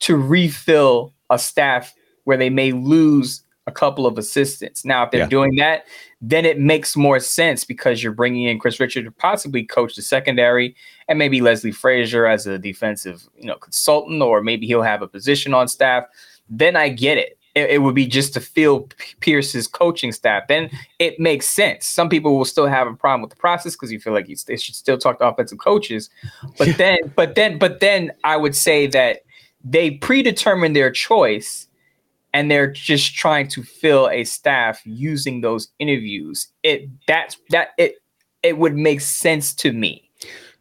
to 0.00 0.16
refill 0.16 1.14
a 1.30 1.38
staff 1.38 1.94
where 2.24 2.36
they 2.36 2.50
may 2.50 2.72
lose 2.72 3.42
a 3.68 3.72
couple 3.72 4.06
of 4.06 4.18
assistants. 4.18 4.84
Now, 4.84 5.04
if 5.04 5.10
they're 5.10 5.20
yeah. 5.20 5.28
doing 5.28 5.56
that, 5.56 5.86
then 6.20 6.44
it 6.44 6.58
makes 6.58 6.96
more 6.96 7.20
sense 7.20 7.64
because 7.64 8.02
you're 8.02 8.12
bringing 8.12 8.44
in 8.44 8.58
Kris 8.58 8.80
Richard 8.80 9.04
to 9.04 9.10
possibly 9.10 9.64
coach 9.64 9.94
the 9.94 10.02
secondary, 10.02 10.74
and 11.08 11.18
maybe 11.18 11.40
Leslie 11.40 11.72
Frazier 11.72 12.26
as 12.26 12.46
a 12.46 12.58
defensive, 12.58 13.28
you 13.36 13.46
know, 13.46 13.56
consultant, 13.56 14.20
or 14.20 14.42
maybe 14.42 14.66
he'll 14.66 14.82
have 14.82 15.02
a 15.02 15.08
position 15.08 15.54
on 15.54 15.68
staff. 15.68 16.04
Then 16.48 16.74
I 16.74 16.88
get 16.88 17.18
it 17.18 17.38
it, 17.56 17.70
it 17.70 17.78
would 17.78 17.94
be 17.94 18.06
just 18.06 18.34
to 18.34 18.40
fill 18.40 18.88
Pierce's 19.20 19.66
coaching 19.66 20.12
staff. 20.12 20.46
Then 20.46 20.70
it 20.98 21.18
makes 21.18 21.48
sense. 21.48 21.86
Some 21.86 22.08
people 22.08 22.36
will 22.36 22.44
still 22.44 22.66
have 22.66 22.86
a 22.86 22.94
problem 22.94 23.22
with 23.22 23.30
the 23.30 23.36
process 23.36 23.74
because 23.74 23.90
you 23.90 23.98
feel 23.98 24.12
like 24.12 24.28
you, 24.28 24.36
they 24.46 24.58
should 24.58 24.74
still 24.74 24.98
talk 24.98 25.18
to 25.18 25.26
offensive 25.26 25.58
coaches. 25.58 26.10
But 26.58 26.76
then, 26.76 26.98
but 27.16 27.34
then, 27.34 27.58
but 27.58 27.80
then 27.80 28.12
I 28.22 28.36
would 28.36 28.54
say 28.54 28.86
that 28.88 29.22
they 29.64 29.92
predetermine 29.92 30.74
their 30.74 30.90
choice 30.90 31.66
and 32.34 32.50
they're 32.50 32.70
just 32.70 33.14
trying 33.14 33.48
to 33.48 33.62
fill 33.62 34.10
a 34.10 34.24
staff 34.24 34.82
using 34.84 35.40
those 35.40 35.68
interviews. 35.78 36.48
It 36.62 36.90
that's 37.06 37.38
that 37.48 37.68
it 37.78 37.96
it 38.42 38.58
would 38.58 38.76
make 38.76 39.00
sense 39.00 39.54
to 39.54 39.72
me. 39.72 40.10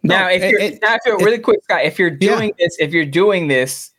No, 0.01 0.19
now, 0.19 0.29
if 0.29 0.49
you're 0.49 0.59
it, 0.59 0.79
now, 0.81 0.95
if 0.95 1.01
you're 1.05 1.17
really 1.17 1.39
quick, 1.39 1.61
Scott, 1.63 1.83
if 1.83 1.99
you're 1.99 2.09
doing 2.09 2.53
yeah. 2.57 2.65
this, 2.65 2.77
if 2.79 2.93
you're 2.93 3.05
doing 3.05 3.49
this 3.49 3.91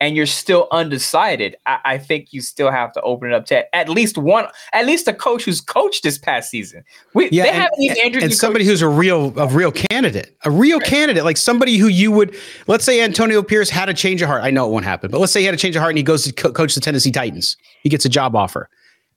and 0.00 0.16
you're 0.16 0.26
still 0.26 0.68
undecided, 0.72 1.56
I, 1.66 1.78
I, 1.84 1.98
think 1.98 2.32
you 2.32 2.40
still 2.40 2.70
have 2.70 2.92
to 2.94 3.00
open 3.02 3.30
it 3.30 3.34
up 3.34 3.46
to 3.46 3.74
at 3.74 3.88
least 3.88 4.18
one, 4.18 4.46
at 4.72 4.86
least 4.86 5.06
a 5.06 5.14
coach 5.14 5.44
who's 5.44 5.60
coached 5.60 6.02
this 6.02 6.18
past 6.18 6.50
season. 6.50 6.84
We, 7.14 7.30
yeah, 7.30 7.68
and, 7.76 7.98
and, 7.98 8.22
and 8.24 8.34
somebody 8.34 8.64
who's 8.64 8.82
a 8.82 8.88
real, 8.88 9.38
a 9.38 9.46
real 9.46 9.70
candidate, 9.70 10.36
a 10.44 10.50
real 10.50 10.78
right. 10.78 10.88
candidate, 10.88 11.24
like 11.24 11.36
somebody 11.36 11.76
who 11.76 11.86
you 11.86 12.10
would, 12.10 12.36
let's 12.66 12.84
say 12.84 13.00
Antonio 13.00 13.42
Pierce 13.42 13.70
had 13.70 13.88
a 13.88 13.94
change 13.94 14.20
of 14.20 14.28
heart. 14.28 14.42
I 14.42 14.50
know 14.50 14.66
it 14.66 14.72
won't 14.72 14.84
happen, 14.84 15.10
but 15.10 15.20
let's 15.20 15.32
say 15.32 15.40
he 15.40 15.46
had 15.46 15.54
a 15.54 15.58
change 15.58 15.76
of 15.76 15.80
heart 15.80 15.92
and 15.92 15.98
he 15.98 16.04
goes 16.04 16.24
to 16.24 16.32
co- 16.32 16.52
coach 16.52 16.74
the 16.74 16.80
Tennessee 16.80 17.12
Titans. 17.12 17.56
He 17.82 17.88
gets 17.88 18.04
a 18.04 18.08
job 18.08 18.34
offer, 18.34 18.68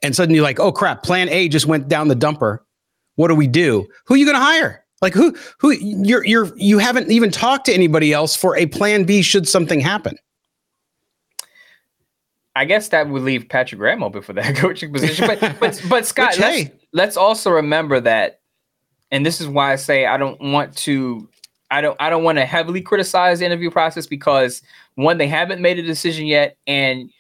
and 0.04 0.16
suddenly 0.16 0.36
you're 0.36 0.44
like, 0.44 0.60
oh 0.60 0.72
crap, 0.72 1.04
Plan 1.04 1.28
A 1.30 1.50
just 1.50 1.66
went 1.66 1.88
down 1.88 2.08
the 2.08 2.16
dumper. 2.16 2.60
What 3.16 3.30
do 3.30 3.36
we 3.36 3.48
do? 3.48 3.88
Who 4.06 4.14
are 4.14 4.18
you 4.18 4.26
going 4.26 4.38
to 4.38 4.44
hire? 4.44 4.86
Like 5.02 5.14
who? 5.14 5.36
Who? 5.60 5.72
You're 5.72 6.26
you're 6.26 6.52
you 6.56 6.80
haven't 6.80 7.12
even 7.12 7.30
talked 7.30 7.66
to 7.66 7.74
anybody 7.74 8.14
else 8.14 8.36
for 8.36 8.56
a 8.56 8.66
Plan 8.68 9.04
B 9.04 9.22
should 9.22 9.48
something 9.48 9.80
happen. 9.80 10.18
I 12.58 12.66
guess 12.66 12.90
that 12.90 13.08
would 13.10 13.22
leave 13.22 13.48
Patrick 13.50 13.80
Graham 13.80 14.02
open 14.04 14.22
for 14.22 14.34
that 14.34 14.56
coaching 14.64 14.92
position. 14.92 15.28
But 15.28 15.40
but 15.60 15.82
but 15.90 16.06
Scott, 16.06 16.32
Which, 16.32 16.40
let's, 16.40 16.58
hey. 16.58 16.72
let's 16.92 17.18
also 17.18 17.52
remember 17.52 18.00
that, 18.02 18.40
and 19.12 19.26
this 19.26 19.40
is 19.40 19.48
why 19.48 19.72
I 19.74 19.76
say 19.76 20.06
I 20.06 20.18
don't 20.18 20.40
want 20.42 20.76
to 20.78 21.30
I 21.70 21.82
don't 21.82 21.96
I 22.02 22.10
don't 22.10 22.24
want 22.24 22.38
to 22.40 22.46
heavily 22.46 22.82
criticize 22.82 23.40
the 23.40 23.46
interview 23.46 23.70
process 23.70 24.08
because 24.08 24.62
one, 24.96 25.18
they 25.20 25.28
haven't 25.28 25.62
made 25.62 25.78
a 25.78 25.84
decision 25.84 26.26
yet, 26.26 26.58
and 26.66 27.12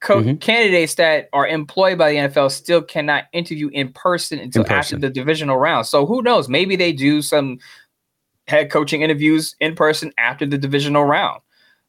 co- 0.00 0.22
Mhm. 0.22 0.40
candidates 0.40 0.94
that 0.94 1.28
are 1.34 1.46
employed 1.46 1.98
by 1.98 2.10
the 2.10 2.16
NFL 2.16 2.50
still 2.50 2.80
cannot 2.80 3.24
interview 3.34 3.68
in 3.68 3.92
person 3.92 4.38
until 4.38 4.62
In 4.62 4.68
person. 4.68 4.78
after 4.78 4.96
the 5.06 5.10
divisional 5.10 5.58
round. 5.58 5.86
So 5.86 6.06
who 6.06 6.22
knows? 6.22 6.48
Maybe 6.48 6.74
they 6.76 6.92
do 6.92 7.20
some 7.20 7.58
head 8.48 8.70
coaching 8.70 9.02
interviews 9.02 9.54
in 9.60 9.74
person 9.74 10.12
after 10.18 10.46
the 10.46 10.56
divisional 10.58 11.04
round. 11.04 11.40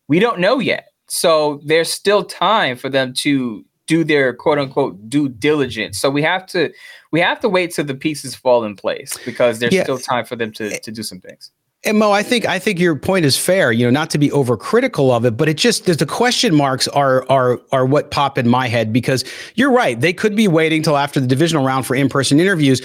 We 0.09 0.19
don't 0.19 0.39
know 0.39 0.59
yet. 0.59 0.89
So 1.07 1.61
there's 1.65 1.91
still 1.91 2.23
time 2.23 2.77
for 2.77 2.89
them 2.89 3.13
to 3.15 3.65
do 3.87 4.03
their 4.03 4.33
quote 4.33 4.59
unquote 4.59 5.09
due 5.09 5.29
diligence. 5.29 5.99
So 5.99 6.09
we 6.09 6.21
have 6.21 6.45
to 6.47 6.71
we 7.11 7.19
have 7.19 7.39
to 7.41 7.49
wait 7.49 7.73
till 7.73 7.85
the 7.85 7.95
pieces 7.95 8.35
fall 8.35 8.63
in 8.63 8.75
place 8.75 9.17
because 9.25 9.59
there's 9.59 9.73
Yeah. 9.73 9.83
still 9.83 9.97
time 9.99 10.25
for 10.25 10.35
them 10.35 10.51
to 10.53 10.79
to 10.79 10.91
do 10.91 11.03
some 11.03 11.19
things. 11.19 11.51
And 11.85 11.99
Moe, 11.99 12.11
I 12.11 12.23
think 12.23 12.45
I 12.45 12.59
think 12.59 12.79
your 12.79 12.95
point 12.95 13.25
is 13.25 13.37
fair. 13.37 13.73
You 13.73 13.85
know, 13.85 13.91
not 13.91 14.09
to 14.11 14.17
be 14.17 14.29
overcritical 14.29 15.11
of 15.11 15.25
it, 15.25 15.35
but 15.35 15.49
it 15.49 15.57
just 15.57 15.85
the 15.85 16.05
question 16.05 16.55
marks 16.55 16.87
are 16.87 17.29
are 17.29 17.59
are 17.73 17.85
what 17.85 18.09
pop 18.09 18.37
in 18.37 18.47
my 18.47 18.69
head 18.69 18.93
because 18.93 19.25
you're 19.55 19.71
right. 19.71 19.99
They 19.99 20.13
could 20.13 20.35
be 20.35 20.47
waiting 20.47 20.81
till 20.81 20.95
after 20.95 21.19
the 21.19 21.27
divisional 21.27 21.65
round 21.65 21.85
for 21.85 21.95
in 21.95 22.07
person 22.07 22.39
interviews, 22.39 22.81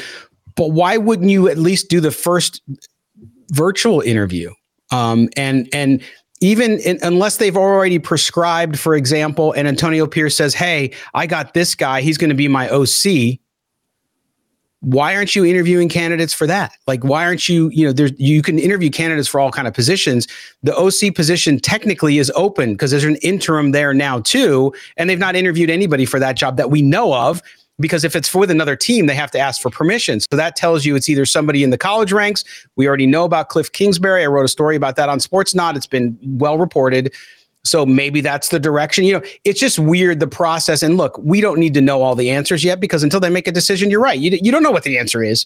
but 0.57 0.73
why 0.73 0.97
wouldn't 0.97 1.31
you 1.31 1.49
at 1.49 1.59
least 1.59 1.89
do 1.89 2.01
the 2.01 2.11
first 2.11 2.61
virtual 3.51 4.01
interview? 4.01 4.53
Um, 4.91 5.29
and 5.37 5.69
and 5.73 6.03
even 6.41 6.79
in, 6.81 6.99
unless 7.03 7.37
they've 7.39 7.57
already 7.57 7.99
prescribed, 7.99 8.79
for 8.79 8.95
example, 8.95 9.53
and 9.53 9.67
Antonio 9.67 10.07
Pierce 10.07 10.37
says, 10.37 10.55
"Hey, 10.55 10.93
I 11.15 11.27
got 11.27 11.55
this 11.55 11.75
guy. 11.75 12.01
He's 12.01 12.19
going 12.19 12.31
to 12.31 12.37
be 12.37 12.49
my 12.49 12.69
OC." 12.69 13.39
why 14.81 15.17
aren't 15.17 15.35
you 15.35 15.45
interviewing 15.45 15.89
candidates 15.89 16.33
for 16.33 16.47
that 16.47 16.73
like 16.87 17.03
why 17.03 17.25
aren't 17.25 17.49
you 17.49 17.69
you 17.71 17.85
know 17.85 17.93
there's 17.93 18.13
you 18.17 18.43
can 18.43 18.59
interview 18.59 18.91
candidates 18.91 19.27
for 19.27 19.41
all 19.41 19.51
kind 19.51 19.67
of 19.67 19.75
positions 19.75 20.29
the 20.63 20.75
oc 20.77 21.15
position 21.17 21.59
technically 21.59 22.19
is 22.19 22.31
open 22.37 22.73
because 22.73 22.93
there's 22.93 23.05
an 23.05 23.17
interim 23.17 23.73
there 23.73 23.93
now 23.93 24.21
too 24.21 24.73
and 24.97 25.11
they've 25.11 25.19
not 25.19 25.35
interviewed 25.35 25.69
anybody 25.69 26.05
for 26.05 26.21
that 26.21 26.37
job 26.37 26.57
that 26.57 26.71
we 26.71 26.81
know 26.81 27.13
of 27.13 27.43
because 27.81 28.05
if 28.05 28.17
it's 28.17 28.35
with 28.35 28.51
another 28.51 28.77
team 28.77 29.07
they 29.07 29.15
have 29.15 29.31
to 29.31 29.39
ask 29.39 29.61
for 29.61 29.71
permission 29.71 30.21
so 30.21 30.37
that 30.37 30.57
tells 30.57 30.85
you 30.85 30.97
it's 30.97 31.09
either 31.09 31.27
somebody 31.27 31.63
in 31.63 31.71
the 31.71 31.79
college 31.79 32.13
ranks 32.13 32.45
we 32.77 32.87
already 32.87 33.07
know 33.07 33.25
about 33.25 33.49
cliff 33.49 33.73
kingsbury 33.73 34.23
i 34.23 34.27
wrote 34.27 34.45
a 34.45 34.49
story 34.49 34.77
about 34.77 34.97
that 34.97 35.09
on 35.09 35.19
sportsnaut 35.19 35.77
it's 35.77 35.87
been 35.87 36.19
well 36.23 36.59
reported 36.59 37.13
so 37.65 37.85
maybe 37.85 38.21
that's 38.21 38.49
the 38.49 38.59
direction. 38.59 39.05
You 39.05 39.15
know, 39.15 39.23
it's 39.45 39.61
just 39.61 39.79
weird 39.79 40.21
the 40.21 40.27
process. 40.27 40.83
And 40.83 40.97
look, 40.97 41.19
we 41.19 41.41
don't 41.41 41.59
need 41.59 41.75
to 41.75 41.81
know 41.81 42.03
all 42.03 42.15
the 42.15 42.31
answers 42.31 42.65
yet 42.65 42.81
because 42.81 43.03
until 43.03 43.21
they 43.21 43.31
make 43.31 43.47
a 43.47 43.53
decision, 43.53 43.91
you're 43.91 44.01
right. 44.01 44.19
You, 44.19 44.39
you 44.43 44.51
don't 44.51 44.63
know 44.63 44.71
what 44.71 44.85
the 44.85 44.99
answer 44.99 45.23
is. 45.23 45.45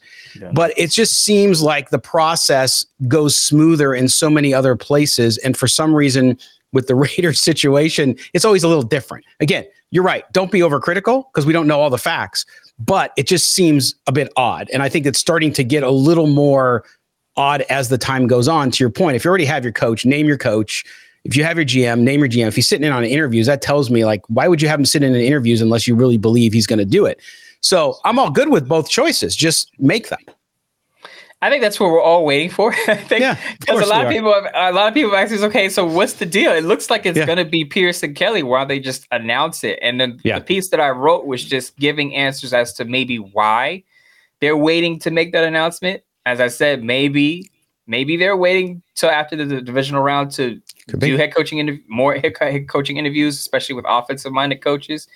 But 0.52 0.72
it 0.76 0.90
just 0.90 1.24
seems 1.24 1.62
like 1.62 1.90
the 1.90 1.98
process 1.98 2.86
goes 3.08 3.34
smoother 3.34 3.94
in 3.94 4.08
so 4.08 4.30
many 4.30 4.54
other 4.54 4.76
places. 4.76 5.38
And 5.38 5.56
for 5.56 5.66
some 5.66 5.94
reason, 5.94 6.38
with 6.72 6.86
the 6.86 6.94
Raiders 6.96 7.40
situation, 7.40 8.16
it's 8.32 8.44
always 8.44 8.64
a 8.64 8.68
little 8.68 8.82
different. 8.82 9.24
Again, 9.40 9.64
you're 9.90 10.04
right. 10.04 10.24
Don't 10.32 10.50
be 10.50 10.60
overcritical 10.60 11.24
because 11.32 11.46
we 11.46 11.52
don't 11.52 11.66
know 11.66 11.80
all 11.80 11.90
the 11.90 11.98
facts. 11.98 12.44
But 12.78 13.12
it 13.16 13.28
just 13.28 13.52
seems 13.52 13.94
a 14.06 14.12
bit 14.12 14.32
odd. 14.36 14.68
And 14.72 14.82
I 14.82 14.88
think 14.88 15.06
it's 15.06 15.18
starting 15.18 15.52
to 15.52 15.64
get 15.64 15.82
a 15.82 15.90
little 15.90 16.26
more 16.26 16.84
odd 17.36 17.62
as 17.62 17.88
the 17.88 17.98
time 17.98 18.26
goes 18.26 18.48
on. 18.48 18.70
To 18.70 18.82
your 18.82 18.90
point, 18.90 19.16
if 19.16 19.24
you 19.24 19.28
already 19.28 19.44
have 19.44 19.62
your 19.62 19.72
coach, 19.72 20.04
name 20.04 20.26
your 20.26 20.38
coach. 20.38 20.84
If 21.24 21.36
you 21.36 21.44
have 21.44 21.56
your 21.56 21.66
GM, 21.66 22.00
name 22.00 22.20
your 22.20 22.28
GM. 22.28 22.48
If 22.48 22.56
he's 22.56 22.68
sitting 22.68 22.86
in 22.86 22.92
on 22.92 23.04
interviews, 23.04 23.46
that 23.46 23.62
tells 23.62 23.90
me 23.90 24.04
like, 24.04 24.22
why 24.28 24.48
would 24.48 24.60
you 24.60 24.68
have 24.68 24.80
him 24.80 24.86
sit 24.86 25.02
in 25.02 25.14
interviews 25.14 25.60
unless 25.60 25.86
you 25.86 25.94
really 25.94 26.16
believe 26.16 26.52
he's 26.52 26.66
going 26.66 26.80
to 26.80 26.84
do 26.84 27.06
it? 27.06 27.20
So 27.60 27.98
I'm 28.04 28.18
all 28.18 28.30
good 28.30 28.48
with 28.48 28.66
both 28.66 28.88
choices. 28.88 29.36
Just 29.36 29.70
make 29.78 30.08
them. 30.08 30.18
I 31.42 31.50
think 31.50 31.60
that's 31.60 31.78
what 31.80 31.90
we're 31.90 32.00
all 32.00 32.24
waiting 32.24 32.48
for. 32.50 32.72
I 32.88 32.94
think 32.96 33.20
Yeah, 33.20 33.36
because 33.60 33.74
course 33.80 33.86
a 33.86 33.90
lot 33.90 34.04
of 34.06 34.10
people, 34.12 34.32
have, 34.32 34.44
a 34.54 34.72
lot 34.72 34.86
of 34.88 34.94
people 34.94 35.14
ask 35.16 35.34
us, 35.34 35.42
okay, 35.42 35.68
so 35.68 35.84
what's 35.84 36.14
the 36.14 36.24
deal? 36.24 36.52
It 36.52 36.64
looks 36.64 36.88
like 36.88 37.04
it's 37.04 37.18
Yeah. 37.18 37.26
going 37.26 37.38
to 37.38 37.44
be 37.44 37.64
Pierce 37.64 38.02
and 38.04 38.14
Kelly. 38.16 38.42
Why 38.44 38.60
don't 38.60 38.68
they 38.68 38.78
just 38.80 39.06
announce 39.10 39.64
it? 39.64 39.78
And 39.82 40.00
then 40.00 40.20
Yeah. 40.24 40.38
the 40.38 40.44
piece 40.44 40.70
that 40.70 40.80
I 40.80 40.90
wrote 40.90 41.26
was 41.26 41.44
just 41.44 41.76
giving 41.76 42.14
answers 42.14 42.52
as 42.52 42.72
to 42.74 42.84
maybe 42.84 43.16
why 43.16 43.82
they're 44.40 44.56
waiting 44.56 44.98
to 45.00 45.10
make 45.10 45.32
that 45.32 45.44
announcement. 45.44 46.02
As 46.24 46.40
I 46.40 46.46
said, 46.48 46.84
maybe 46.84 47.50
maybe 47.88 48.16
they're 48.16 48.36
waiting 48.36 48.80
till 48.94 49.10
after 49.10 49.34
the, 49.34 49.44
the 49.44 49.60
divisional 49.60 50.02
round 50.02 50.30
to 50.30 50.60
Could 50.88 51.00
be. 51.00 51.08
do 51.08 51.16
head 51.16 51.34
coaching 51.34 51.58
interv- 51.58 51.82
more 51.88 52.14
head, 52.14 52.34
head 52.38 52.68
coaching 52.68 52.96
interviews, 52.96 53.36
especially 53.40 53.74
with 53.74 53.84
offensive 53.88 54.30
minded 54.32 54.62
coaches. 54.62 55.08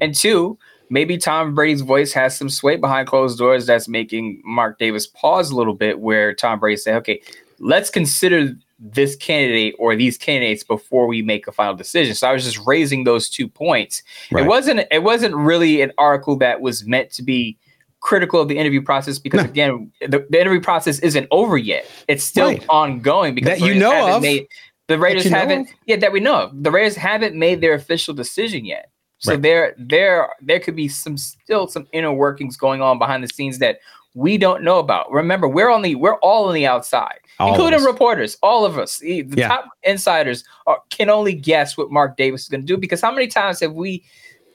And 0.00 0.14
two, 0.14 0.56
maybe 0.92 1.16
Tom 1.16 1.54
Brady's 1.54 1.80
voice 1.80 2.12
has 2.12 2.36
some 2.36 2.50
sway 2.50 2.76
behind 2.76 3.08
closed 3.08 3.38
doors 3.38 3.64
that's 3.66 3.88
making 3.88 4.42
Mark 4.44 4.78
Davis 4.78 5.06
pause 5.06 5.50
a 5.50 5.56
little 5.56 5.74
bit, 5.74 6.00
where 6.00 6.34
Tom 6.34 6.60
Brady 6.60 6.76
said, 6.76 6.94
okay, 6.96 7.20
let's 7.58 7.88
consider 7.90 8.54
this 8.78 9.16
candidate 9.16 9.74
or 9.78 9.96
these 9.96 10.18
candidates 10.18 10.62
before 10.64 11.06
we 11.06 11.22
make 11.22 11.46
a 11.46 11.52
final 11.52 11.74
decision. 11.74 12.14
So 12.14 12.28
I 12.28 12.32
was 12.32 12.44
just 12.44 12.58
raising 12.66 13.04
those 13.04 13.28
two 13.30 13.48
points. 13.48 14.02
Right. 14.30 14.44
It 14.44 14.48
wasn't 14.48 14.80
it 14.90 15.02
wasn't 15.02 15.34
really 15.34 15.80
an 15.82 15.92
article 15.98 16.36
that 16.38 16.60
was 16.60 16.84
meant 16.84 17.10
to 17.12 17.22
be 17.22 17.56
critical 18.00 18.40
of 18.40 18.48
the 18.48 18.58
interview 18.58 18.82
process 18.82 19.18
because 19.20 19.44
No. 19.44 19.48
again, 19.48 19.92
the, 20.00 20.26
the 20.28 20.40
interview 20.40 20.60
process 20.60 20.98
isn't 20.98 21.28
over 21.30 21.56
yet. 21.56 21.86
It's 22.08 22.24
still 22.24 22.48
Right. 22.48 22.64
ongoing 22.68 23.34
because 23.36 23.60
That 23.60 23.66
you 23.66 23.74
know 23.74 24.16
of. 24.16 24.20
Made, 24.22 24.48
the 24.88 24.98
Raiders 24.98 25.24
haven't 25.24 25.68
of? 25.68 25.74
yeah 25.86 25.96
that 25.96 26.12
we 26.12 26.18
know 26.20 26.42
of. 26.42 26.62
The 26.62 26.72
Raiders 26.72 26.96
haven't 26.96 27.36
made 27.36 27.60
their 27.60 27.74
official 27.74 28.12
decision 28.14 28.64
yet. 28.64 28.90
So 29.22 29.32
Right. 29.34 29.42
there 29.42 29.74
there 29.78 30.28
there 30.40 30.58
could 30.60 30.74
be 30.76 30.88
some 30.88 31.16
still 31.16 31.68
some 31.68 31.86
inner 31.92 32.12
workings 32.12 32.56
going 32.56 32.82
on 32.82 32.98
behind 32.98 33.22
the 33.22 33.28
scenes 33.28 33.58
that 33.60 33.78
we 34.14 34.36
don't 34.36 34.62
know 34.62 34.78
about. 34.78 35.10
Remember, 35.10 35.48
we're 35.48 35.70
only 35.70 35.94
we're 35.94 36.16
all 36.16 36.48
on 36.48 36.54
the 36.54 36.66
outside, 36.66 37.20
All 37.38 37.48
including 37.50 37.82
reporters. 37.84 38.36
All 38.42 38.64
of 38.64 38.76
us, 38.78 38.98
the 38.98 39.24
Yeah. 39.34 39.48
top 39.48 39.68
insiders, 39.84 40.44
are, 40.66 40.80
can 40.90 41.08
only 41.08 41.32
guess 41.34 41.78
what 41.78 41.90
Mark 41.92 42.16
Davis 42.16 42.42
is 42.42 42.48
going 42.48 42.60
to 42.62 42.66
do. 42.66 42.76
Because 42.76 43.00
how 43.00 43.12
many 43.12 43.28
times 43.28 43.60
have 43.60 43.72
we 43.72 44.04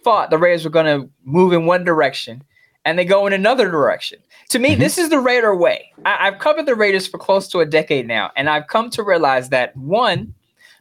thought 0.03 0.29
the 0.29 0.37
Raiders 0.37 0.63
were 0.65 0.69
going 0.69 0.85
to 0.85 1.09
move 1.23 1.53
in 1.53 1.65
one 1.65 1.83
direction 1.85 2.43
and 2.85 2.99
they 2.99 3.05
go 3.05 3.25
in 3.25 3.31
another 3.33 3.71
direction? 3.71 4.19
To 4.49 4.59
me, 4.59 4.75
Mhm. 4.75 4.79
this 4.79 4.97
is 4.97 5.09
the 5.09 5.19
Raider 5.19 5.55
way. 5.55 5.91
I, 6.05 6.27
I've 6.27 6.39
covered 6.39 6.65
the 6.65 6.75
Raiders 6.75 7.07
for 7.07 7.17
close 7.17 7.47
to 7.49 7.59
a 7.61 7.65
decade 7.65 8.05
now, 8.05 8.31
and 8.35 8.49
I've 8.49 8.67
come 8.67 8.89
to 8.91 9.01
realize 9.01 9.49
that 9.49 9.75
one, 9.77 10.33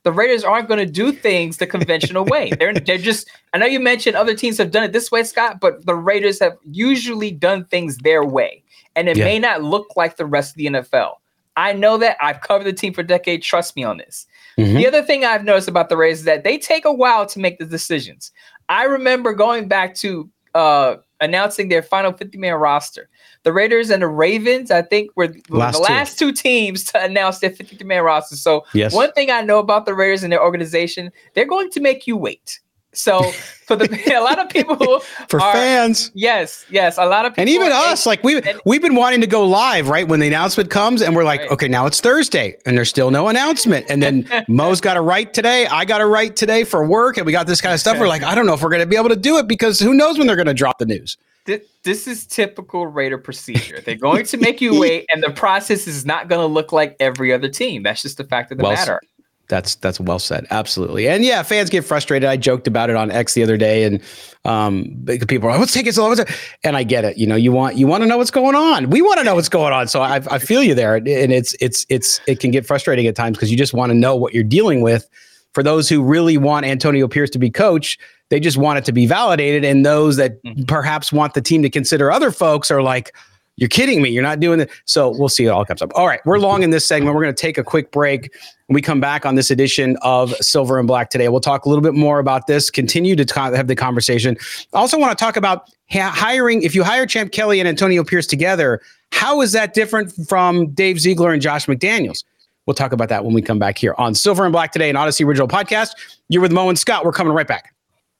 the 0.06 0.12
Raiders 0.12 0.44
aren't 0.44 0.68
going 0.68 0.78
to 0.78 0.86
do 0.86 1.10
things 1.10 1.56
the 1.56 1.66
conventional 1.66 2.24
way. 2.24 2.50
They're 2.60 2.72
they're 2.72 2.96
just. 2.96 3.28
I 3.52 3.58
know 3.58 3.66
you 3.66 3.80
mentioned 3.80 4.14
other 4.14 4.36
teams 4.36 4.56
have 4.58 4.70
done 4.70 4.84
it 4.84 4.92
this 4.92 5.10
way, 5.10 5.24
Scott, 5.24 5.58
but 5.60 5.84
the 5.84 5.96
Raiders 5.96 6.38
have 6.38 6.56
usually 6.62 7.32
done 7.32 7.64
things 7.64 7.98
their 7.98 8.24
way, 8.24 8.62
and 8.94 9.08
it 9.08 9.16
Yeah. 9.16 9.24
may 9.24 9.40
not 9.40 9.64
look 9.64 9.96
like 9.96 10.16
the 10.16 10.24
rest 10.24 10.52
of 10.52 10.58
the 10.58 10.66
NFL. 10.66 11.14
I 11.56 11.72
know 11.72 11.98
that 11.98 12.16
I've 12.20 12.40
covered 12.40 12.64
the 12.64 12.72
team 12.72 12.92
for 12.92 13.02
decades. 13.02 13.44
Trust 13.44 13.74
me 13.74 13.82
on 13.82 13.96
this. 13.96 14.26
Mhm. 14.56 14.76
The 14.76 14.86
other 14.86 15.02
thing 15.02 15.24
I've 15.24 15.42
noticed 15.42 15.66
about 15.66 15.88
the 15.88 15.96
Raiders 15.96 16.20
is 16.20 16.24
that 16.26 16.44
they 16.44 16.56
take 16.56 16.84
a 16.84 16.92
while 16.92 17.26
to 17.26 17.40
make 17.40 17.58
the 17.58 17.64
decisions. 17.66 18.30
I 18.68 18.84
remember 18.84 19.32
going 19.32 19.66
back 19.66 19.96
to 19.96 20.30
uh, 20.54 20.98
announcing 21.20 21.68
their 21.68 21.82
final 21.82 22.12
50 22.12 22.38
man 22.38 22.54
roster. 22.54 23.08
The 23.42 23.52
Raiders 23.52 23.90
and 23.90 24.02
the 24.02 24.08
Ravens, 24.08 24.70
I 24.70 24.82
think, 24.82 25.10
were 25.16 25.34
Last 25.48 25.76
the 25.76 25.82
last 25.82 26.18
two 26.18 26.32
teams 26.32 26.84
to 26.84 27.02
announce 27.02 27.38
their 27.38 27.50
50 27.50 27.84
man 27.84 28.02
roster. 28.02 28.36
So, 28.36 28.64
Yes. 28.74 28.92
one 28.92 29.12
thing 29.12 29.30
I 29.30 29.40
know 29.42 29.58
about 29.58 29.86
the 29.86 29.94
Raiders 29.94 30.22
and 30.22 30.32
their 30.32 30.42
organization, 30.42 31.10
they're 31.34 31.46
going 31.46 31.70
to 31.70 31.80
make 31.80 32.06
you 32.06 32.16
wait. 32.16 32.60
So, 32.96 33.22
for 33.66 33.76
the 33.76 33.88
a 34.16 34.20
lot 34.20 34.38
of 34.38 34.48
people 34.48 34.74
who 34.76 35.00
For 35.28 35.40
are, 35.40 35.52
fans. 35.52 36.10
yes, 36.14 36.64
yes, 36.70 36.96
a 36.98 37.04
lot 37.04 37.26
of 37.26 37.32
people, 37.32 37.42
And 37.42 37.50
even 37.50 37.68
are- 37.72 37.92
us, 37.92 38.06
like 38.06 38.22
we 38.24 38.40
and- 38.40 38.60
we've 38.64 38.80
been 38.82 38.94
wanting 38.94 39.20
to 39.20 39.26
go 39.26 39.44
live, 39.44 39.88
right? 39.88 40.06
When 40.08 40.20
the 40.20 40.26
announcement 40.26 40.70
comes, 40.70 41.02
and 41.02 41.14
we're 41.14 41.24
like, 41.24 41.40
Right. 41.40 41.50
okay, 41.50 41.68
now 41.68 41.86
it's 41.86 42.00
Thursday, 42.00 42.56
and 42.64 42.76
there's 42.76 42.88
still 42.88 43.10
no 43.10 43.28
announcement. 43.28 43.86
And 43.90 44.02
then 44.02 44.28
Moe's 44.48 44.80
got 44.80 44.94
to 44.94 45.00
write 45.02 45.34
today, 45.34 45.66
I 45.66 45.84
got 45.84 45.98
to 45.98 46.06
write 46.06 46.36
today 46.36 46.64
for 46.64 46.86
work, 46.86 47.16
and 47.18 47.26
we 47.26 47.32
got 47.32 47.46
this 47.46 47.60
kind 47.60 47.74
of 47.74 47.80
stuff. 47.80 47.98
We're 47.98 48.08
like, 48.08 48.22
I 48.22 48.34
don't 48.34 48.46
know 48.46 48.54
if 48.54 48.62
we're 48.62 48.70
going 48.70 48.80
to 48.80 48.86
be 48.86 48.96
able 48.96 49.10
to 49.10 49.16
do 49.16 49.38
it 49.38 49.46
because 49.48 49.78
who 49.80 49.94
knows 49.94 50.16
when 50.18 50.26
they're 50.26 50.36
going 50.36 50.46
to 50.46 50.54
drop 50.54 50.78
the 50.78 50.86
news. 50.86 51.16
Thi- 51.44 51.60
this 51.84 52.06
is 52.08 52.26
typical 52.26 52.86
Raider 52.86 53.18
procedure. 53.18 53.80
They're 53.80 53.94
going 53.94 54.24
to 54.26 54.36
make 54.38 54.60
you 54.60 54.80
wait, 54.80 55.06
and 55.12 55.22
the 55.22 55.30
process 55.30 55.86
is 55.86 56.04
not 56.06 56.28
going 56.28 56.40
to 56.40 56.46
look 56.52 56.72
like 56.72 56.96
every 56.98 57.32
other 57.32 57.48
team. 57.48 57.82
That's 57.82 58.02
just 58.02 58.16
the 58.16 58.24
fact 58.24 58.50
of 58.52 58.58
the 58.58 58.64
Well 58.64 58.72
matter. 58.72 59.00
That's 59.48 59.76
that's 59.76 60.00
well 60.00 60.18
said, 60.18 60.44
absolutely. 60.50 61.08
And 61.08 61.24
yeah, 61.24 61.42
fans 61.44 61.70
get 61.70 61.84
frustrated. 61.84 62.28
I 62.28 62.36
joked 62.36 62.66
about 62.66 62.90
it 62.90 62.96
on 62.96 63.10
X 63.12 63.34
the 63.34 63.44
other 63.44 63.56
day, 63.56 63.84
and 63.84 64.02
um, 64.44 65.04
people 65.28 65.48
are 65.48 65.52
like, 65.52 65.60
"What's 65.60 65.72
taking 65.72 65.92
so 65.92 66.02
long?" 66.02 66.16
What's 66.16 66.30
And 66.64 66.76
I 66.76 66.82
get 66.82 67.04
it. 67.04 67.16
You 67.16 67.26
know, 67.28 67.36
you 67.36 67.52
want 67.52 67.76
you 67.76 67.86
want 67.86 68.02
to 68.02 68.08
know 68.08 68.16
what's 68.16 68.32
going 68.32 68.56
on. 68.56 68.90
We 68.90 69.02
want 69.02 69.18
to 69.18 69.24
know 69.24 69.36
what's 69.36 69.48
going 69.48 69.72
on. 69.72 69.86
So 69.86 70.02
I, 70.02 70.16
I 70.30 70.38
feel 70.40 70.62
you 70.64 70.74
there, 70.74 70.96
and 70.96 71.06
it's 71.06 71.54
it's 71.60 71.86
it's 71.88 72.20
it 72.26 72.40
can 72.40 72.50
get 72.50 72.66
frustrating 72.66 73.06
at 73.06 73.14
times 73.14 73.36
because 73.36 73.50
you 73.50 73.56
just 73.56 73.72
want 73.72 73.90
to 73.90 73.94
know 73.94 74.16
what 74.16 74.34
you're 74.34 74.42
dealing 74.42 74.80
with. 74.80 75.08
For 75.54 75.62
those 75.62 75.88
who 75.88 76.02
really 76.02 76.36
want 76.36 76.66
Antonio 76.66 77.06
Pierce 77.08 77.30
to 77.30 77.38
be 77.38 77.48
coach, 77.48 77.98
they 78.30 78.40
just 78.40 78.56
want 78.58 78.78
it 78.78 78.84
to 78.86 78.92
be 78.92 79.06
validated, 79.06 79.64
and 79.64 79.86
those 79.86 80.16
that 80.16 80.42
Mhm. 80.42 80.66
perhaps 80.66 81.12
want 81.12 81.34
the 81.34 81.40
team 81.40 81.62
to 81.62 81.70
consider 81.70 82.10
other 82.10 82.30
folks 82.32 82.70
are 82.70 82.82
like. 82.82 83.14
You're 83.56 83.68
kidding 83.68 84.02
me. 84.02 84.10
You're 84.10 84.22
not 84.22 84.40
doing 84.40 84.60
it. 84.60 84.70
So 84.84 85.10
we'll 85.16 85.30
see. 85.30 85.46
It 85.46 85.48
all 85.48 85.64
comes 85.64 85.80
up. 85.80 85.90
All 85.94 86.06
right. 86.06 86.20
We're 86.26 86.38
long 86.38 86.62
in 86.62 86.70
this 86.70 86.86
segment. 86.86 87.14
We're 87.14 87.22
going 87.22 87.34
to 87.34 87.40
take 87.40 87.56
a 87.56 87.64
quick 87.64 87.90
break. 87.90 88.34
When 88.66 88.74
we 88.74 88.82
come 88.82 89.00
back 89.00 89.24
on 89.24 89.36
this 89.36 89.50
edition 89.50 89.96
of 90.02 90.34
Silver 90.36 90.78
and 90.78 90.88
Black 90.88 91.08
today, 91.08 91.28
we'll 91.28 91.40
talk 91.40 91.64
a 91.64 91.68
little 91.68 91.82
bit 91.82 91.94
more 91.94 92.18
about 92.18 92.48
this, 92.48 92.68
continue 92.68 93.14
to 93.14 93.34
have 93.34 93.68
the 93.68 93.76
conversation. 93.76 94.36
I 94.74 94.78
also 94.78 94.98
want 94.98 95.16
to 95.16 95.24
talk 95.24 95.36
about 95.36 95.70
hiring. 95.90 96.62
If 96.62 96.74
you 96.74 96.82
hire 96.82 97.06
Champ 97.06 97.30
Kelly 97.30 97.60
and 97.60 97.68
Antonio 97.68 98.02
Pierce 98.02 98.26
together, 98.26 98.82
how 99.12 99.40
is 99.40 99.52
that 99.52 99.72
different 99.72 100.12
from 100.28 100.70
Dave 100.70 100.98
Ziegler 100.98 101.32
and 101.32 101.40
Josh 101.40 101.66
McDaniels? 101.66 102.24
We'll 102.66 102.74
talk 102.74 102.90
about 102.90 103.08
that 103.10 103.24
when 103.24 103.32
we 103.32 103.40
come 103.40 103.60
back 103.60 103.78
here 103.78 103.94
on 103.96 104.16
Silver 104.16 104.44
and 104.44 104.52
Black 104.52 104.72
today, 104.72 104.90
an 104.90 104.96
Audacy 104.96 105.24
original 105.24 105.46
podcast. 105.46 105.90
You're 106.28 106.42
with 106.42 106.50
Moe 106.50 106.68
and 106.68 106.76
Scott. 106.76 107.04
We're 107.04 107.12
coming 107.12 107.32
right 107.32 107.46
back. 107.46 107.75